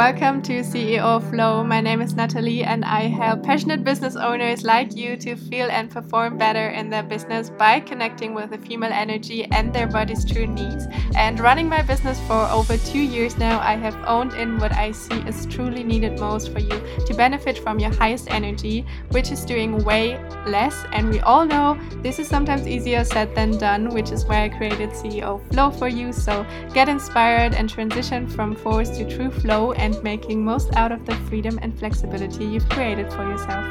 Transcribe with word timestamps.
Welcome 0.00 0.40
to 0.44 0.62
CEO 0.62 1.20
Flow. 1.28 1.62
My 1.62 1.82
name 1.82 2.00
is 2.00 2.14
Natalie, 2.14 2.64
and 2.64 2.86
I 2.86 3.02
help 3.02 3.42
passionate 3.42 3.84
business 3.84 4.16
owners 4.16 4.64
like 4.64 4.96
you 4.96 5.14
to 5.18 5.36
feel 5.36 5.70
and 5.70 5.90
perform 5.90 6.38
better 6.38 6.68
in 6.68 6.88
their 6.88 7.02
business 7.02 7.50
by 7.50 7.80
connecting 7.80 8.32
with 8.32 8.48
the 8.48 8.56
female 8.56 8.94
energy 8.94 9.44
and 9.52 9.74
their 9.74 9.86
body's 9.86 10.24
true 10.24 10.46
needs. 10.46 10.86
And 11.14 11.38
running 11.38 11.68
my 11.68 11.82
business 11.82 12.18
for 12.20 12.46
over 12.46 12.78
two 12.78 13.02
years 13.02 13.36
now, 13.36 13.60
I 13.60 13.74
have 13.74 13.94
owned 14.06 14.32
in 14.32 14.58
what 14.58 14.72
I 14.72 14.92
see 14.92 15.20
is 15.28 15.44
truly 15.44 15.84
needed 15.84 16.18
most 16.18 16.50
for 16.50 16.60
you 16.60 16.82
to 17.06 17.14
benefit 17.14 17.58
from 17.58 17.78
your 17.78 17.92
highest 17.92 18.30
energy, 18.30 18.86
which 19.10 19.30
is 19.30 19.44
doing 19.44 19.84
way 19.84 20.18
less. 20.46 20.82
And 20.92 21.10
we 21.10 21.20
all 21.20 21.44
know 21.44 21.78
this 21.96 22.18
is 22.18 22.26
sometimes 22.26 22.66
easier 22.66 23.04
said 23.04 23.34
than 23.34 23.58
done, 23.58 23.90
which 23.90 24.12
is 24.12 24.24
why 24.24 24.44
I 24.44 24.48
created 24.48 24.92
CEO 24.92 25.46
Flow 25.52 25.70
for 25.70 25.88
you. 25.88 26.14
So 26.14 26.46
get 26.72 26.88
inspired 26.88 27.52
and 27.52 27.68
transition 27.68 28.26
from 28.26 28.56
force 28.56 28.88
to 28.96 29.04
true 29.04 29.30
flow 29.30 29.72
and 29.72 29.89
making 30.02 30.44
most 30.44 30.74
out 30.76 30.92
of 30.92 31.04
the 31.04 31.14
freedom 31.28 31.58
and 31.62 31.78
flexibility 31.78 32.44
you've 32.44 32.68
created 32.68 33.12
for 33.12 33.22
yourself. 33.28 33.64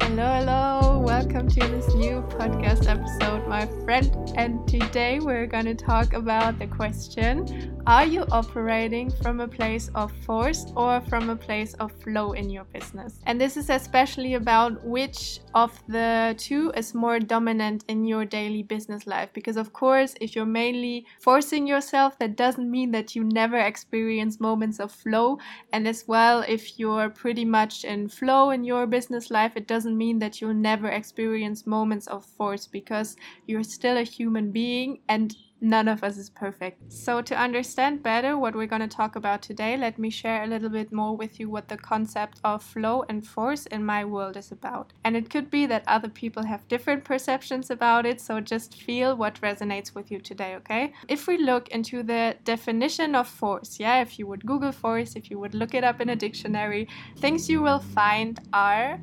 Hello, 0.00 0.26
hello, 0.38 0.98
welcome 0.98 1.48
to 1.48 1.60
this 1.60 1.94
new 1.94 2.22
podcast 2.22 2.88
episode, 2.88 3.46
my 3.46 3.66
friend. 3.84 4.14
And 4.36 4.66
today 4.66 5.20
we're 5.20 5.46
going 5.46 5.66
to 5.66 5.74
talk 5.74 6.12
about 6.14 6.58
the 6.58 6.66
question 6.66 7.79
are 7.86 8.04
you 8.04 8.24
operating 8.30 9.10
from 9.10 9.40
a 9.40 9.48
place 9.48 9.90
of 9.94 10.12
force 10.24 10.66
or 10.76 11.00
from 11.00 11.30
a 11.30 11.36
place 11.36 11.74
of 11.74 11.92
flow 12.02 12.32
in 12.32 12.50
your 12.50 12.64
business? 12.64 13.20
And 13.26 13.40
this 13.40 13.56
is 13.56 13.70
especially 13.70 14.34
about 14.34 14.84
which 14.84 15.40
of 15.54 15.72
the 15.88 16.34
two 16.38 16.72
is 16.76 16.94
more 16.94 17.18
dominant 17.18 17.84
in 17.88 18.04
your 18.04 18.24
daily 18.24 18.62
business 18.62 19.06
life. 19.06 19.30
Because, 19.32 19.56
of 19.56 19.72
course, 19.72 20.14
if 20.20 20.36
you're 20.36 20.46
mainly 20.46 21.06
forcing 21.20 21.66
yourself, 21.66 22.18
that 22.18 22.36
doesn't 22.36 22.70
mean 22.70 22.90
that 22.92 23.16
you 23.16 23.24
never 23.24 23.58
experience 23.58 24.40
moments 24.40 24.78
of 24.78 24.92
flow. 24.92 25.38
And 25.72 25.88
as 25.88 26.04
well, 26.06 26.44
if 26.46 26.78
you're 26.78 27.08
pretty 27.08 27.44
much 27.44 27.84
in 27.84 28.08
flow 28.08 28.50
in 28.50 28.62
your 28.64 28.86
business 28.86 29.30
life, 29.30 29.52
it 29.56 29.66
doesn't 29.66 29.96
mean 29.96 30.18
that 30.18 30.40
you'll 30.40 30.54
never 30.54 30.88
experience 30.88 31.66
moments 31.66 32.06
of 32.08 32.24
force 32.24 32.66
because 32.66 33.16
you're 33.46 33.64
still 33.64 33.96
a 33.96 34.02
human 34.02 34.50
being 34.52 35.00
and 35.08 35.34
none 35.60 35.88
of 35.88 36.02
us 36.02 36.16
is 36.16 36.30
perfect. 36.30 36.92
So, 36.92 37.20
to 37.22 37.36
understand 37.36 38.02
better 38.02 38.38
what 38.38 38.54
we're 38.54 38.66
going 38.66 38.88
to 38.88 38.88
talk 38.88 39.16
about 39.16 39.42
today, 39.42 39.76
let 39.76 39.98
me 39.98 40.10
share 40.10 40.42
a 40.42 40.46
little 40.46 40.68
bit 40.68 40.92
more 40.92 41.16
with 41.16 41.38
you 41.38 41.48
what 41.48 41.68
the 41.68 41.76
concept 41.76 42.40
of 42.44 42.62
flow 42.62 43.04
and 43.08 43.26
force 43.26 43.66
in 43.66 43.84
my 43.84 44.04
world 44.04 44.36
is 44.36 44.52
about. 44.52 44.92
And 45.04 45.16
it 45.16 45.30
could 45.30 45.50
be 45.50 45.66
that 45.66 45.84
other 45.86 46.08
people 46.08 46.44
have 46.44 46.68
different 46.68 47.04
perceptions 47.04 47.70
about 47.70 48.06
it, 48.06 48.20
so 48.20 48.40
just 48.40 48.82
feel 48.82 49.16
what 49.16 49.40
resonates 49.40 49.94
with 49.94 50.10
you 50.10 50.20
today, 50.20 50.54
okay? 50.56 50.92
If 51.08 51.26
we 51.26 51.38
look 51.38 51.68
into 51.68 52.02
the 52.02 52.36
definition 52.44 53.14
of 53.14 53.28
force, 53.28 53.78
yeah, 53.78 54.00
if 54.00 54.18
you 54.18 54.26
would 54.26 54.46
Google 54.46 54.72
force, 54.72 55.16
if 55.16 55.30
you 55.30 55.38
would 55.38 55.54
look 55.54 55.74
it 55.74 55.84
up 55.84 56.00
in 56.00 56.10
a 56.10 56.16
dictionary, 56.16 56.88
things 57.18 57.48
you 57.48 57.62
will 57.62 57.80
find 57.80 58.40
are 58.52 59.00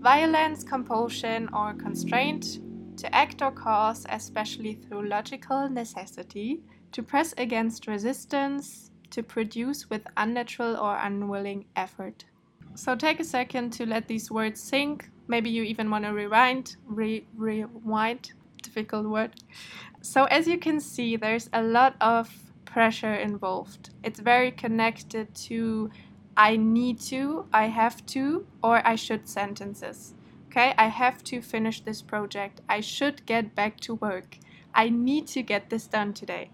violence, 0.00 0.64
compulsion, 0.64 1.48
or 1.52 1.74
constraint 1.74 2.58
to 3.02 3.14
act 3.14 3.42
or 3.42 3.50
cause, 3.50 4.06
especially 4.08 4.74
through 4.74 5.08
logical 5.08 5.68
necessity, 5.68 6.60
to 6.92 7.02
press 7.02 7.34
against 7.36 7.86
resistance, 7.86 8.90
to 9.10 9.22
produce 9.22 9.90
with 9.90 10.06
unnatural 10.16 10.76
or 10.76 10.96
unwilling 10.96 11.64
effort. 11.76 12.24
So 12.74 12.94
take 12.94 13.20
a 13.20 13.24
second 13.24 13.72
to 13.74 13.86
let 13.86 14.08
these 14.08 14.30
words 14.30 14.62
sink. 14.62 15.10
Maybe 15.26 15.50
you 15.50 15.64
even 15.64 15.90
want 15.90 16.04
to 16.04 16.12
rewind, 16.12 16.76
re- 16.86 17.26
rewind, 17.36 18.32
difficult 18.62 19.06
word. 19.06 19.32
So 20.00 20.24
as 20.24 20.46
you 20.46 20.58
can 20.58 20.80
see, 20.80 21.16
there's 21.16 21.50
a 21.52 21.62
lot 21.62 21.96
of 22.00 22.30
pressure 22.64 23.14
involved. 23.14 23.90
It's 24.02 24.20
very 24.20 24.52
connected 24.52 25.34
to 25.46 25.90
I 26.36 26.56
need 26.56 26.98
to, 27.12 27.46
I 27.52 27.66
have 27.66 28.06
to, 28.06 28.46
or 28.62 28.86
I 28.86 28.94
should 28.94 29.28
sentences. 29.28 30.14
Okay, 30.52 30.74
I 30.76 30.88
have 30.88 31.24
to 31.24 31.40
finish 31.40 31.80
this 31.80 32.02
project. 32.02 32.60
I 32.68 32.82
should 32.82 33.24
get 33.24 33.54
back 33.54 33.80
to 33.80 33.94
work. 33.94 34.36
I 34.74 34.90
need 34.90 35.26
to 35.28 35.42
get 35.42 35.70
this 35.70 35.86
done 35.86 36.12
today 36.12 36.50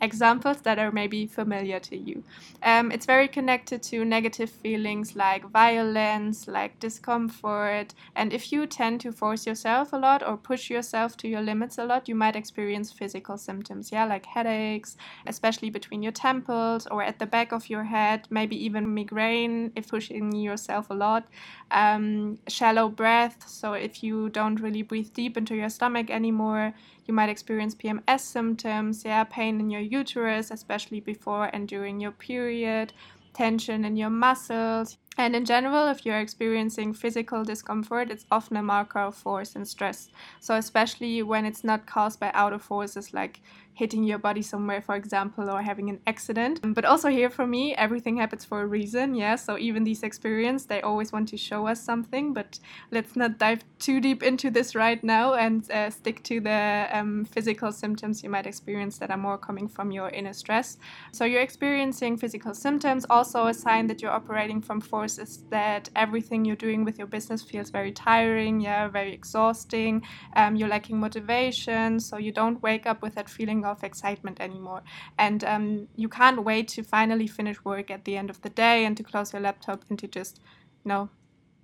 examples 0.00 0.60
that 0.62 0.78
are 0.78 0.92
maybe 0.92 1.26
familiar 1.26 1.80
to 1.80 1.96
you. 1.96 2.22
Um, 2.62 2.92
it's 2.92 3.06
very 3.06 3.28
connected 3.28 3.82
to 3.84 4.04
negative 4.04 4.50
feelings 4.50 5.16
like 5.16 5.48
violence, 5.50 6.46
like 6.46 6.78
discomfort. 6.80 7.94
And 8.14 8.32
if 8.32 8.52
you 8.52 8.66
tend 8.66 9.00
to 9.02 9.12
force 9.12 9.46
yourself 9.46 9.92
a 9.92 9.96
lot 9.96 10.22
or 10.26 10.36
push 10.36 10.68
yourself 10.70 11.16
to 11.18 11.28
your 11.28 11.40
limits 11.40 11.78
a 11.78 11.84
lot, 11.84 12.08
you 12.08 12.14
might 12.14 12.36
experience 12.36 12.92
physical 12.92 13.38
symptoms, 13.38 13.92
yeah, 13.92 14.04
like 14.04 14.26
headaches, 14.26 14.96
especially 15.26 15.70
between 15.70 16.02
your 16.02 16.12
temples 16.12 16.86
or 16.88 17.02
at 17.02 17.18
the 17.18 17.26
back 17.26 17.52
of 17.52 17.70
your 17.70 17.84
head, 17.84 18.26
maybe 18.30 18.56
even 18.64 18.94
migraine 18.94 19.72
if 19.76 19.88
pushing 19.88 20.32
yourself 20.32 20.90
a 20.90 20.94
lot. 20.94 21.26
Um, 21.70 22.38
shallow 22.48 22.88
breath, 22.88 23.48
so 23.48 23.72
if 23.72 24.02
you 24.02 24.28
don't 24.28 24.60
really 24.60 24.82
breathe 24.82 25.12
deep 25.12 25.36
into 25.36 25.54
your 25.56 25.68
stomach 25.68 26.10
anymore, 26.10 26.74
you 27.06 27.14
might 27.14 27.28
experience 27.28 27.74
PMS 27.74 28.20
symptoms, 28.20 29.04
yeah, 29.04 29.24
pain 29.24 29.60
in 29.60 29.70
your 29.70 29.80
uterus, 29.80 30.50
especially 30.50 31.00
before 31.00 31.46
and 31.52 31.68
during 31.68 32.00
your 32.00 32.12
period, 32.12 32.92
tension 33.32 33.84
in 33.84 33.96
your 33.96 34.10
muscles. 34.10 34.98
And 35.18 35.34
in 35.34 35.44
general, 35.44 35.88
if 35.88 36.04
you're 36.04 36.18
experiencing 36.18 36.92
physical 36.92 37.42
discomfort, 37.42 38.10
it's 38.10 38.26
often 38.30 38.56
a 38.56 38.62
marker 38.62 38.98
of 38.98 39.14
force 39.14 39.56
and 39.56 39.66
stress. 39.66 40.10
So, 40.40 40.54
especially 40.54 41.22
when 41.22 41.46
it's 41.46 41.64
not 41.64 41.86
caused 41.86 42.20
by 42.20 42.30
outer 42.34 42.58
forces 42.58 43.14
like 43.14 43.40
hitting 43.76 44.04
your 44.04 44.18
body 44.18 44.40
somewhere, 44.40 44.80
for 44.80 44.96
example, 44.96 45.50
or 45.50 45.60
having 45.60 45.90
an 45.90 46.00
accident. 46.06 46.60
But 46.74 46.86
also 46.86 47.10
here 47.10 47.28
for 47.28 47.46
me, 47.46 47.74
everything 47.74 48.16
happens 48.16 48.42
for 48.42 48.62
a 48.62 48.66
reason, 48.66 49.14
yeah. 49.14 49.36
So 49.36 49.58
even 49.58 49.84
these 49.84 50.02
experiences, 50.02 50.66
they 50.66 50.80
always 50.80 51.12
want 51.12 51.28
to 51.28 51.36
show 51.36 51.66
us 51.66 51.82
something. 51.82 52.32
But 52.32 52.58
let's 52.90 53.16
not 53.16 53.36
dive 53.38 53.64
too 53.78 54.00
deep 54.00 54.22
into 54.22 54.50
this 54.50 54.74
right 54.74 55.04
now 55.04 55.34
and 55.34 55.70
uh, 55.70 55.90
stick 55.90 56.22
to 56.24 56.40
the 56.40 56.88
um, 56.90 57.26
physical 57.26 57.70
symptoms 57.70 58.22
you 58.24 58.30
might 58.30 58.46
experience 58.46 58.96
that 58.98 59.10
are 59.10 59.18
more 59.18 59.36
coming 59.36 59.68
from 59.68 59.90
your 59.90 60.08
inner 60.08 60.32
stress. 60.32 60.78
So 61.12 61.26
you're 61.26 61.42
experiencing 61.42 62.16
physical 62.16 62.54
symptoms. 62.54 63.04
Also, 63.10 63.46
a 63.46 63.54
sign 63.54 63.88
that 63.88 64.00
you're 64.00 64.10
operating 64.10 64.62
from 64.62 64.80
force 64.80 65.05
is 65.06 65.44
that 65.50 65.88
everything 65.94 66.44
you're 66.44 66.56
doing 66.56 66.84
with 66.84 66.98
your 66.98 67.06
business 67.06 67.42
feels 67.42 67.70
very 67.70 67.92
tiring, 67.92 68.60
yeah, 68.60 68.88
very 68.88 69.12
exhausting. 69.12 70.02
Um, 70.34 70.56
you're 70.56 70.68
lacking 70.68 70.98
motivation, 70.98 72.00
so 72.00 72.18
you 72.18 72.32
don't 72.32 72.62
wake 72.62 72.86
up 72.86 73.02
with 73.02 73.14
that 73.14 73.28
feeling 73.28 73.64
of 73.64 73.82
excitement 73.84 74.40
anymore. 74.40 74.82
And 75.18 75.44
um, 75.44 75.88
you 75.96 76.08
can't 76.08 76.44
wait 76.44 76.68
to 76.68 76.82
finally 76.82 77.26
finish 77.26 77.64
work 77.64 77.90
at 77.90 78.04
the 78.04 78.16
end 78.16 78.30
of 78.30 78.40
the 78.42 78.50
day 78.50 78.84
and 78.84 78.96
to 78.96 79.02
close 79.02 79.32
your 79.32 79.42
laptop 79.42 79.84
and 79.88 79.98
to 79.98 80.06
just, 80.08 80.40
you 80.84 80.88
know, 80.88 81.08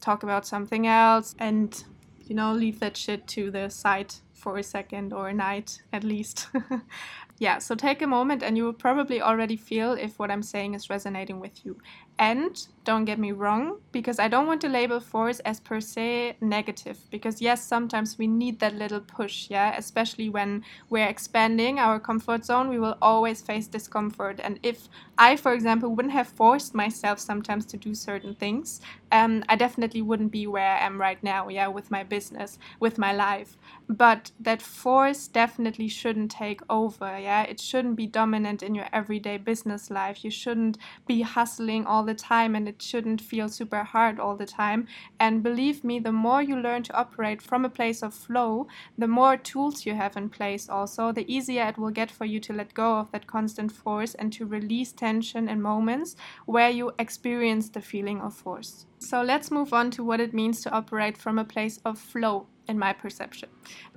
talk 0.01 0.23
about 0.23 0.47
something 0.47 0.87
else 0.87 1.35
and, 1.39 1.85
you 2.21 2.35
know, 2.35 2.53
leave 2.53 2.81
that 2.81 2.97
shit 2.97 3.27
to 3.29 3.51
the 3.51 3.69
side 3.69 4.15
for 4.43 4.59
a 4.59 4.63
second 4.63 5.13
or 5.13 5.29
a 5.29 5.35
night 5.35 5.83
at 5.93 6.03
least. 6.05 6.49
yeah, 7.39 7.59
so 7.59 7.75
take 7.75 8.03
a 8.03 8.07
moment 8.07 8.43
and 8.43 8.57
you 8.57 8.65
will 8.65 8.73
probably 8.73 9.23
already 9.23 9.57
feel 9.57 9.93
if 9.93 10.19
what 10.19 10.31
I'm 10.31 10.43
saying 10.43 10.75
is 10.75 10.91
resonating 10.91 11.41
with 11.41 11.65
you. 11.65 11.79
And 12.19 12.67
don't 12.85 13.05
get 13.05 13.19
me 13.19 13.33
wrong, 13.33 13.79
because 13.91 14.19
I 14.19 14.29
don't 14.29 14.47
want 14.47 14.61
to 14.63 14.69
label 14.69 15.01
force 15.01 15.39
as 15.41 15.61
per 15.61 15.81
se 15.81 16.37
negative. 16.41 16.99
Because, 17.11 17.41
yes, 17.41 17.65
sometimes 17.65 18.19
we 18.19 18.27
need 18.27 18.59
that 18.61 18.75
little 18.75 19.01
push, 19.01 19.49
yeah, 19.51 19.75
especially 19.77 20.29
when 20.29 20.65
we're 20.91 21.07
expanding 21.07 21.79
our 21.79 21.99
comfort 22.01 22.45
zone, 22.45 22.69
we 22.69 22.79
will 22.79 22.97
always 23.01 23.41
face 23.41 23.67
discomfort. 23.67 24.41
And 24.43 24.59
if 24.63 24.89
I, 25.19 25.37
for 25.37 25.53
example, 25.53 25.95
wouldn't 25.95 26.13
have 26.13 26.29
forced 26.29 26.75
myself 26.75 27.19
sometimes 27.19 27.65
to 27.67 27.77
do 27.77 27.95
certain 27.95 28.35
things, 28.35 28.81
um, 29.13 29.45
I 29.49 29.57
definitely 29.57 30.03
wouldn't 30.03 30.33
be 30.33 30.47
where 30.47 30.77
I 30.77 30.85
am 30.85 31.01
right 31.01 31.23
now, 31.23 31.49
yeah, 31.49 31.69
with 31.69 31.91
my 31.91 32.03
business, 32.03 32.59
with 32.81 32.99
my 32.99 33.13
life. 33.13 33.57
But 33.89 34.33
that 34.41 34.63
force 34.63 35.29
definitely 35.29 35.89
shouldn't 35.89 36.31
take 36.31 36.61
over, 36.71 37.19
yeah, 37.19 37.43
it 37.43 37.61
shouldn't 37.61 37.97
be 37.97 38.07
dominant 38.07 38.63
in 38.63 38.75
your 38.75 38.89
everyday 38.93 39.37
business 39.39 39.91
life. 39.91 40.25
You 40.25 40.31
shouldn't 40.31 40.79
be 41.07 41.23
hustling 41.23 41.87
all 41.87 42.02
the 42.05 42.15
time 42.15 42.55
and 42.55 42.69
it 42.69 42.81
shouldn't 42.81 43.21
feel 43.21 43.49
super 43.49 43.83
hard 43.83 44.19
all 44.19 44.37
the 44.37 44.47
time. 44.47 44.87
And 45.21 45.43
believe 45.43 45.85
me, 45.85 45.99
the 45.99 46.13
more 46.13 46.43
you 46.43 46.57
learn 46.57 46.83
to 46.85 46.95
operate 46.95 47.43
from 47.43 47.65
a 47.65 47.71
place 47.71 48.03
of 48.03 48.15
flow, 48.15 48.67
the 48.99 49.07
more 49.07 49.37
tools 49.37 49.87
you 49.87 49.95
have 49.95 50.17
in 50.17 50.29
place, 50.29 50.69
also, 50.69 51.13
the 51.13 51.31
easier 51.33 51.69
it 51.69 51.79
will 51.79 51.91
get 51.91 52.11
for 52.11 52.25
you 52.25 52.41
to 52.41 52.53
let 52.53 52.75
go 52.75 52.99
of 52.99 53.11
that 53.13 53.27
constant 53.27 53.73
force 53.73 54.15
and 54.15 54.33
to 54.33 54.47
release 54.47 54.93
tension 54.93 55.49
in 55.49 55.61
moments 55.61 56.17
where 56.47 56.71
you 56.71 56.93
experience 56.99 57.69
the 57.69 57.81
feeling 57.81 58.21
of 58.21 58.35
force. 58.35 58.87
So 58.99 59.23
let's 59.23 59.51
move 59.51 59.73
on 59.73 59.91
to 59.93 60.05
what 60.05 60.21
it 60.21 60.33
means 60.33 60.61
to 60.63 60.71
operate 60.71 61.19
from 61.19 61.39
a 61.39 61.45
place 61.45 61.79
of 61.85 61.99
flow 61.99 62.47
in 62.69 62.79
my 62.79 62.93
perception. 62.93 63.49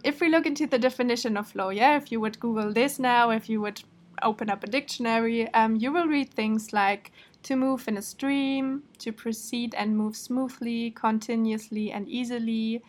If 0.04 0.19
we 0.19 0.30
look 0.30 0.46
into 0.46 0.66
the 0.68 0.80
definition 0.80 1.38
of 1.38 1.48
flow, 1.48 1.69
yeah, 1.69 1.98
if 1.98 2.12
you 2.12 2.19
would 2.19 2.40
Google 2.40 2.74
this 2.74 3.00
now, 3.00 3.30
if 3.30 3.50
you 3.50 3.62
would 3.62 3.81
open 4.24 4.50
up 4.50 4.63
a 4.63 4.68
dictionary, 4.68 5.54
um, 5.54 5.75
you 5.75 5.92
will 5.92 6.07
read 6.07 6.34
things 6.34 6.74
like 6.74 7.12
to 7.45 7.56
move 7.56 7.88
in 7.88 7.97
a 7.97 8.01
stream, 8.01 8.83
to 8.97 9.12
proceed 9.12 9.75
and 9.75 9.95
move 9.95 10.15
smoothly, 10.15 10.92
continuously, 10.92 11.92
and 11.92 12.07
easily. 12.09 12.81